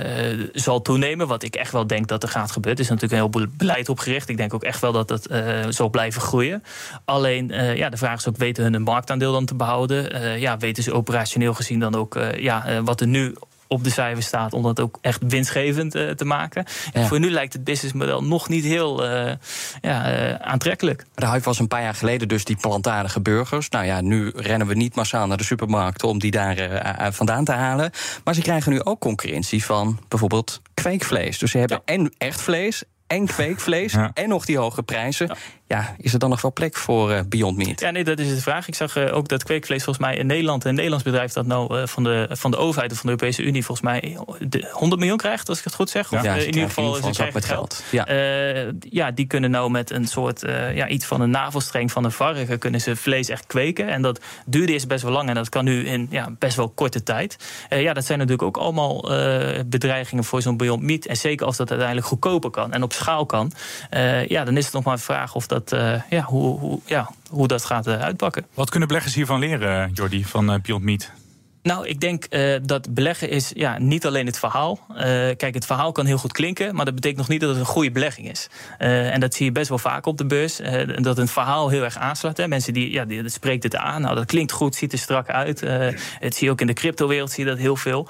zal 0.52 0.82
toenemen, 0.82 1.26
wat 1.26 1.42
ik 1.42 1.54
echt 1.54 1.72
wel 1.72 1.86
denk 1.86 2.08
dat 2.08 2.22
er 2.22 2.28
gaat 2.28 2.50
gebeuren, 2.50 2.82
is 2.82 2.88
natuurlijk 2.88 3.22
een 3.22 3.30
heel 3.32 3.48
beleid 3.56 3.88
opgericht. 3.88 4.28
Ik 4.28 4.36
denk 4.36 4.54
ook 4.54 4.62
echt 4.62 4.80
wel 4.80 4.92
dat 4.92 5.08
het 5.08 5.26
eh, 5.26 5.64
zal 5.68 5.88
blijven 5.88 6.20
groeien. 6.20 6.62
Alleen, 7.04 7.48
ja, 7.76 7.88
de 7.88 7.96
vraag 7.96 8.18
is 8.18 8.28
ook, 8.28 8.36
weten 8.36 8.62
hun 8.62 8.74
een 8.74 8.82
marktaandeel 8.82 9.32
dan 9.32 9.44
te 9.44 9.54
behouden? 9.54 10.12
Eh, 10.12 10.38
ja, 10.38 10.56
weten 10.56 10.82
ze 10.82 10.92
operationeel 10.92 11.54
gezien 11.54 11.80
dan 11.80 11.94
ook 11.94 12.18
ja, 12.36 12.82
wat 12.82 13.00
er 13.00 13.06
nu 13.06 13.34
op 13.68 13.84
de 13.84 13.90
cijfers 13.90 14.26
staat 14.26 14.52
om 14.52 14.62
dat 14.62 14.80
ook 14.80 14.98
echt 15.00 15.22
winstgevend 15.28 15.94
eh, 15.94 16.10
te 16.10 16.24
maken. 16.24 16.64
En 16.92 17.00
Ja. 17.00 17.06
voor 17.06 17.18
nu 17.20 17.30
lijkt 17.30 17.52
het 17.52 17.64
businessmodel 17.64 18.24
nog 18.24 18.48
niet 18.48 18.64
heel 18.64 19.04
eh, 19.04 19.32
ja, 19.80 20.10
eh, 20.12 20.34
aantrekkelijk. 20.34 21.04
De 21.14 21.26
hype 21.26 21.44
was 21.44 21.58
een 21.58 21.68
paar 21.68 21.82
jaar 21.82 21.94
geleden 21.94 22.28
dus 22.28 22.44
die 22.44 22.56
plantaardige 22.56 23.20
burgers. 23.20 23.68
Nou 23.68 23.84
ja, 23.84 24.00
nu 24.00 24.32
rennen 24.36 24.66
we 24.66 24.74
niet 24.74 24.94
massaal 24.94 25.26
naar 25.26 25.36
de 25.36 25.44
supermarkt 25.44 26.02
om 26.02 26.18
die 26.18 26.30
daar 26.30 26.54
vandaan 27.12 27.44
te 27.44 27.52
halen. 27.52 27.90
Maar 28.24 28.34
ze 28.34 28.42
krijgen 28.42 28.72
nu 28.72 28.82
ook 28.82 29.00
concurrentie 29.00 29.64
van 29.64 29.98
bijvoorbeeld 30.08 30.60
kweekvlees. 30.74 31.38
Dus 31.38 31.50
ze 31.50 31.58
hebben 31.58 31.80
en 31.84 32.14
echt 32.18 32.40
vlees 32.40 32.82
en 33.06 33.26
kweekvlees 33.26 33.92
Ja. 33.92 34.10
en 34.14 34.28
nog 34.28 34.44
die 34.44 34.58
hoge 34.58 34.82
prijzen. 34.82 35.26
Ja. 35.26 35.34
Is 35.98 36.12
er 36.12 36.18
dan 36.18 36.30
nog 36.30 36.42
wel 36.42 36.52
plek 36.52 36.76
voor 36.76 37.10
eh, 37.12 37.20
Beyond 37.28 37.56
Meat? 37.56 37.80
Ja, 37.80 37.90
nee, 37.90 38.04
dat 38.04 38.18
is 38.18 38.28
de 38.28 38.40
vraag. 38.40 38.68
Ik 38.68 38.74
zag 38.74 38.96
eh, 38.96 39.16
ook 39.16 39.28
dat 39.28 39.44
kweekvlees 39.44 39.84
volgens 39.84 40.06
mij 40.06 40.16
in 40.16 40.26
Nederland, 40.26 40.64
een 40.64 40.74
Nederlands 40.74 41.04
bedrijf 41.04 41.32
dat 41.32 41.46
nou 41.46 41.78
eh, 41.78 41.86
van, 41.86 42.04
de, 42.04 42.28
van 42.30 42.50
de 42.50 42.56
overheid 42.56 42.92
of 42.92 42.98
van 42.98 43.10
de 43.10 43.12
Europese 43.12 43.42
Unie 43.42 43.64
volgens 43.64 43.86
mij 43.86 44.18
de 44.48 44.68
100 44.72 45.00
miljoen 45.00 45.18
krijgt, 45.18 45.48
als 45.48 45.58
ik 45.58 45.64
het 45.64 45.74
goed 45.74 45.90
zeg. 45.90 46.12
Of 46.12 46.22
Ja, 46.22 46.34
ze 46.34 46.46
in 46.46 46.54
ieder 46.54 46.68
geval, 46.68 46.84
in 46.84 46.94
ieder 46.94 47.14
geval 47.14 47.26
een 47.26 47.32
zak 47.32 47.44
geld. 47.44 47.82
met 47.90 48.06
Eh, 48.06 48.90
ja, 48.90 49.10
die 49.10 49.26
kunnen 49.26 49.50
nou 49.50 49.70
met 49.70 49.90
een 49.90 50.06
soort 50.06 50.40
ja, 50.74 50.88
iets 50.88 51.06
van 51.06 51.20
een 51.20 51.30
navelstreng 51.30 51.92
van 51.92 52.04
een 52.04 52.12
varken 52.12 52.58
kunnen 52.58 52.80
ze 52.80 52.96
vlees 52.96 53.28
echt 53.28 53.46
kweken. 53.46 53.88
En 53.88 54.02
dat 54.02 54.20
duurde 54.46 54.72
eerst 54.72 54.88
best 54.88 55.02
wel 55.02 55.12
lang 55.12 55.28
en 55.28 55.34
dat 55.34 55.48
kan 55.48 55.64
nu 55.64 55.86
in 55.86 56.06
ja, 56.10 56.30
best 56.38 56.56
wel 56.56 56.68
korte 56.68 57.02
tijd. 57.02 57.36
Ja, 57.68 57.92
dat 57.92 58.04
zijn 58.04 58.18
natuurlijk 58.18 58.48
ook 58.48 58.56
allemaal 58.56 59.00
bedreigingen 59.66 60.24
voor 60.24 60.42
zo'n 60.42 60.56
Beyond 60.56 60.82
Meat. 60.82 61.04
En 61.04 61.16
zeker 61.16 61.46
als 61.46 61.56
dat 61.56 61.68
uiteindelijk 61.68 62.08
goedkoper 62.08 62.50
kan 62.50 62.72
en 62.72 62.82
op 62.82 62.92
schaal 62.92 63.26
kan. 63.26 63.52
ja, 64.26 64.44
dan 64.44 64.56
is 64.56 64.64
het 64.64 64.74
nog 64.74 64.84
maar 64.84 64.92
een 64.92 64.98
vraag 64.98 65.34
of 65.34 65.46
dat, 65.46 65.55
eh, 65.64 66.02
ja, 66.10 66.22
hoe, 66.22 66.58
hoe, 66.58 66.80
ja, 66.84 67.10
hoe 67.30 67.48
dat 67.48 67.64
gaat 67.64 67.86
eh, 67.86 68.00
uitpakken. 68.00 68.46
Wat 68.54 68.70
kunnen 68.70 68.88
beleggers 68.88 69.14
hiervan 69.14 69.38
leren, 69.38 69.90
Jordi, 69.92 70.24
van 70.24 70.52
eh, 70.52 70.60
Beyond 70.60 70.84
Meat? 70.84 71.10
Nou, 71.66 71.86
ik 71.86 72.00
denk 72.00 72.24
eh, 72.24 72.54
dat 72.62 72.94
beleggen 72.94 73.30
is 73.30 73.52
ja, 73.54 73.78
niet 73.78 74.06
alleen 74.06 74.26
het 74.26 74.38
verhaal. 74.38 74.78
Eh, 74.88 75.04
kijk, 75.36 75.54
het 75.54 75.66
verhaal 75.66 75.92
kan 75.92 76.06
heel 76.06 76.18
goed 76.18 76.32
klinken, 76.32 76.74
maar 76.74 76.84
dat 76.84 76.94
betekent 76.94 77.18
nog 77.18 77.28
niet 77.28 77.40
dat 77.40 77.50
het 77.50 77.58
een 77.58 77.64
goede 77.64 77.90
belegging 77.90 78.30
is. 78.30 78.48
Eh, 78.78 79.12
en 79.12 79.20
dat 79.20 79.34
zie 79.34 79.46
je 79.46 79.52
best 79.52 79.68
wel 79.68 79.78
vaak 79.78 80.06
op 80.06 80.18
de 80.18 80.26
beurs. 80.26 80.60
dat 80.96 81.18
een 81.18 81.28
verhaal 81.28 81.68
heel 81.68 81.82
erg 81.82 81.96
aanslaat. 81.96 82.36
Hè. 82.36 82.48
Mensen 82.48 82.72
die, 82.72 82.90
ja, 82.90 83.04
die 83.04 83.22
dat 83.22 83.32
spreekt 83.32 83.62
het 83.62 83.76
aan. 83.76 84.02
Nou, 84.02 84.14
dat 84.14 84.24
klinkt 84.24 84.52
goed, 84.52 84.74
ziet 84.74 84.92
er 84.92 84.98
strak 84.98 85.28
uit. 85.28 85.60
Het 86.18 86.34
zie 86.34 86.46
je 86.46 86.50
ook 86.50 86.60
in 86.60 86.66
de 86.66 86.72
cryptowereld, 86.72 87.30
zie 87.30 87.44
je 87.44 87.50
dat 87.50 87.58
heel 87.58 87.76
veel. 87.76 88.08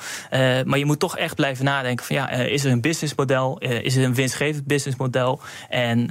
Maar 0.64 0.78
je 0.78 0.84
moet 0.84 0.98
toch 0.98 1.16
echt 1.16 1.34
blijven 1.34 1.64
nadenken 1.64 2.04
van 2.04 2.16
ja, 2.16 2.30
is 2.30 2.64
er 2.64 2.70
een 2.72 2.80
businessmodel? 2.80 3.58
Is 3.58 3.96
er 3.96 4.04
een 4.04 4.14
winstgevend 4.14 4.66
businessmodel? 4.66 5.40
En 5.68 6.10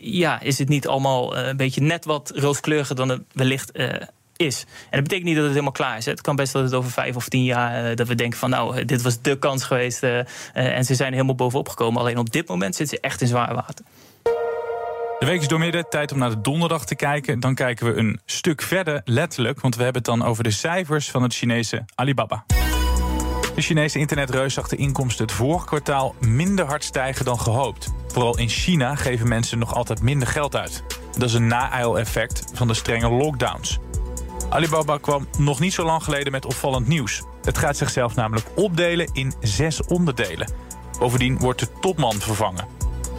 ja, 0.00 0.40
is 0.40 0.58
het 0.58 0.68
niet 0.68 0.86
allemaal 0.86 1.36
een 1.36 1.56
beetje 1.56 1.80
net 1.80 2.04
wat 2.04 2.32
rooskleuriger 2.34 2.96
dan 2.96 3.08
het 3.08 3.22
wellicht 3.32 3.72
is. 4.36 4.64
En 4.82 4.90
dat 4.90 5.02
betekent 5.02 5.24
niet 5.24 5.34
dat 5.34 5.44
het 5.44 5.52
helemaal 5.52 5.72
klaar 5.72 5.96
is. 5.96 6.04
Het 6.04 6.20
kan 6.20 6.36
best 6.36 6.52
dat 6.52 6.62
het 6.62 6.74
over 6.74 6.90
vijf 6.90 7.16
of 7.16 7.28
tien 7.28 7.44
jaar 7.44 7.90
eh, 7.90 7.96
dat 7.96 8.08
we 8.08 8.14
denken 8.14 8.38
van 8.38 8.50
nou, 8.50 8.84
dit 8.84 9.02
was 9.02 9.22
de 9.22 9.38
kans 9.38 9.64
geweest. 9.64 10.02
eh, 10.02 10.18
eh, 10.18 10.26
en 10.54 10.84
ze 10.84 10.94
zijn 10.94 11.12
helemaal 11.12 11.34
bovenop 11.34 11.68
gekomen. 11.68 12.00
Alleen 12.00 12.18
op 12.18 12.32
dit 12.32 12.48
moment 12.48 12.74
zitten 12.74 12.96
ze 12.96 13.02
echt 13.02 13.20
in 13.20 13.26
zwaar 13.26 13.54
water. 13.54 13.84
De 15.18 15.26
week 15.26 15.40
is 15.40 15.48
doormidden, 15.48 15.88
tijd 15.88 16.12
om 16.12 16.18
naar 16.18 16.30
de 16.30 16.40
donderdag 16.40 16.86
te 16.86 16.94
kijken. 16.94 17.40
Dan 17.40 17.54
kijken 17.54 17.86
we 17.86 17.98
een 17.98 18.20
stuk 18.24 18.62
verder, 18.62 19.00
letterlijk, 19.04 19.60
want 19.60 19.76
we 19.76 19.82
hebben 19.82 20.02
het 20.02 20.10
dan 20.10 20.28
over 20.28 20.44
de 20.44 20.50
cijfers 20.50 21.10
van 21.10 21.22
het 21.22 21.34
Chinese 21.34 21.84
Alibaba. 21.94 22.44
De 23.54 23.62
Chinese 23.62 23.98
internetreus 23.98 24.54
zag 24.54 24.68
de 24.68 24.76
inkomsten 24.76 25.24
het 25.24 25.34
vorige 25.34 25.66
kwartaal 25.66 26.14
minder 26.20 26.64
hard 26.64 26.84
stijgen 26.84 27.24
dan 27.24 27.40
gehoopt. 27.40 27.88
Vooral 28.08 28.38
in 28.38 28.48
China 28.48 28.94
geven 28.94 29.28
mensen 29.28 29.58
nog 29.58 29.74
altijd 29.74 30.02
minder 30.02 30.28
geld 30.28 30.56
uit. 30.56 30.82
Dat 31.12 31.28
is 31.28 31.34
een 31.34 31.46
na-eil-effect 31.46 32.44
van 32.52 32.66
de 32.66 32.74
strenge 32.74 33.10
lockdowns. 33.10 33.78
Alibaba 34.48 34.98
kwam 34.98 35.26
nog 35.38 35.60
niet 35.60 35.72
zo 35.72 35.84
lang 35.84 36.02
geleden 36.02 36.32
met 36.32 36.44
opvallend 36.44 36.86
nieuws. 36.86 37.22
Het 37.42 37.58
gaat 37.58 37.76
zichzelf 37.76 38.14
namelijk 38.14 38.46
opdelen 38.54 39.10
in 39.12 39.32
zes 39.40 39.82
onderdelen. 39.82 40.52
Bovendien 40.98 41.38
wordt 41.38 41.60
de 41.60 41.68
topman 41.80 42.14
vervangen. 42.14 42.66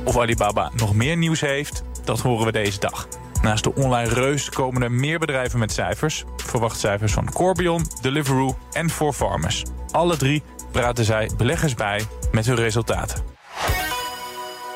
Of 0.04 0.18
Alibaba 0.18 0.72
nog 0.76 0.96
meer 0.96 1.18
nieuws 1.18 1.42
heeft, 1.42 1.84
dat 2.04 2.20
horen 2.20 2.46
we 2.46 2.52
deze 2.52 2.80
dag. 2.80 3.08
Naast 3.42 3.64
de 3.64 3.76
online 3.76 4.14
reus 4.14 4.50
komen 4.50 4.82
er 4.82 4.92
meer 4.92 5.20
bedrijven 5.20 5.60
met 5.60 5.72
cijfers. 5.72 6.24
Verwacht 6.38 6.80
cijfers 6.80 7.14
van 7.14 7.32
Corbion, 7.32 7.86
Deliveroo 8.02 8.58
en 8.72 8.90
4Farmers. 8.92 9.62
Alle 9.92 10.18
drie 10.18 10.44
praten 10.72 11.06
zij 11.06 11.30
beleggers 11.38 11.74
bij 11.74 12.02
met 12.32 12.46
hun 12.46 12.56
resultaten. 12.56 13.24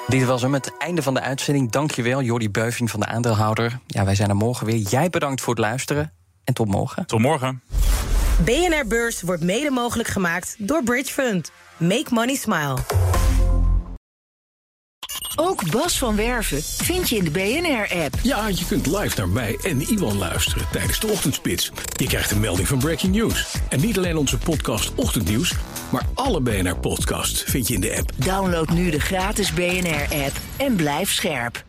Dit 0.07 0.25
was 0.25 0.41
hem, 0.41 0.53
het 0.53 0.77
einde 0.77 1.01
van 1.01 1.13
de 1.13 1.21
uitzending. 1.21 1.71
Dankjewel, 1.71 2.21
Jordi 2.21 2.49
Beuving 2.49 2.89
van 2.89 2.99
de 2.99 3.05
aandeelhouder. 3.05 3.79
Ja, 3.87 4.05
wij 4.05 4.15
zijn 4.15 4.29
er 4.29 4.35
morgen 4.35 4.65
weer. 4.65 4.77
Jij 4.77 5.09
bedankt 5.09 5.41
voor 5.41 5.53
het 5.53 5.63
luisteren 5.63 6.13
en 6.43 6.53
tot 6.53 6.67
morgen. 6.67 7.05
Tot 7.05 7.19
morgen. 7.19 7.61
BNR 8.45 8.87
Beurs 8.87 9.21
wordt 9.21 9.43
mede 9.43 9.69
mogelijk 9.69 10.09
gemaakt 10.09 10.55
door 10.57 10.83
Bridge 10.83 11.13
Fund. 11.13 11.51
Make 11.77 12.07
money 12.09 12.35
smile. 12.35 12.77
Ook 15.35 15.71
Bas 15.71 15.97
van 15.97 16.15
Werven 16.15 16.63
vind 16.63 17.09
je 17.09 17.15
in 17.15 17.23
de 17.23 17.31
BNR-app. 17.31 18.13
Ja, 18.23 18.47
je 18.47 18.65
kunt 18.67 18.85
live 18.85 19.17
naar 19.17 19.29
mij 19.29 19.57
en 19.63 19.81
Iwan 19.81 20.17
luisteren 20.17 20.67
tijdens 20.71 20.99
de 20.99 21.07
ochtendspits. 21.07 21.71
Je 21.95 22.07
krijgt 22.07 22.31
een 22.31 22.39
melding 22.39 22.67
van 22.67 22.79
Breaking 22.79 23.15
News. 23.15 23.55
En 23.69 23.79
niet 23.79 23.97
alleen 23.97 24.17
onze 24.17 24.37
podcast 24.37 24.95
Ochtendnieuws, 24.95 25.53
maar 25.91 26.05
alle 26.13 26.41
BNR-podcasts 26.41 27.43
vind 27.43 27.67
je 27.67 27.73
in 27.73 27.81
de 27.81 27.97
app. 27.97 28.11
Download 28.15 28.69
nu 28.69 28.89
de 28.89 28.99
gratis 28.99 29.53
BNR-app 29.53 30.35
en 30.57 30.75
blijf 30.75 31.11
scherp. 31.11 31.63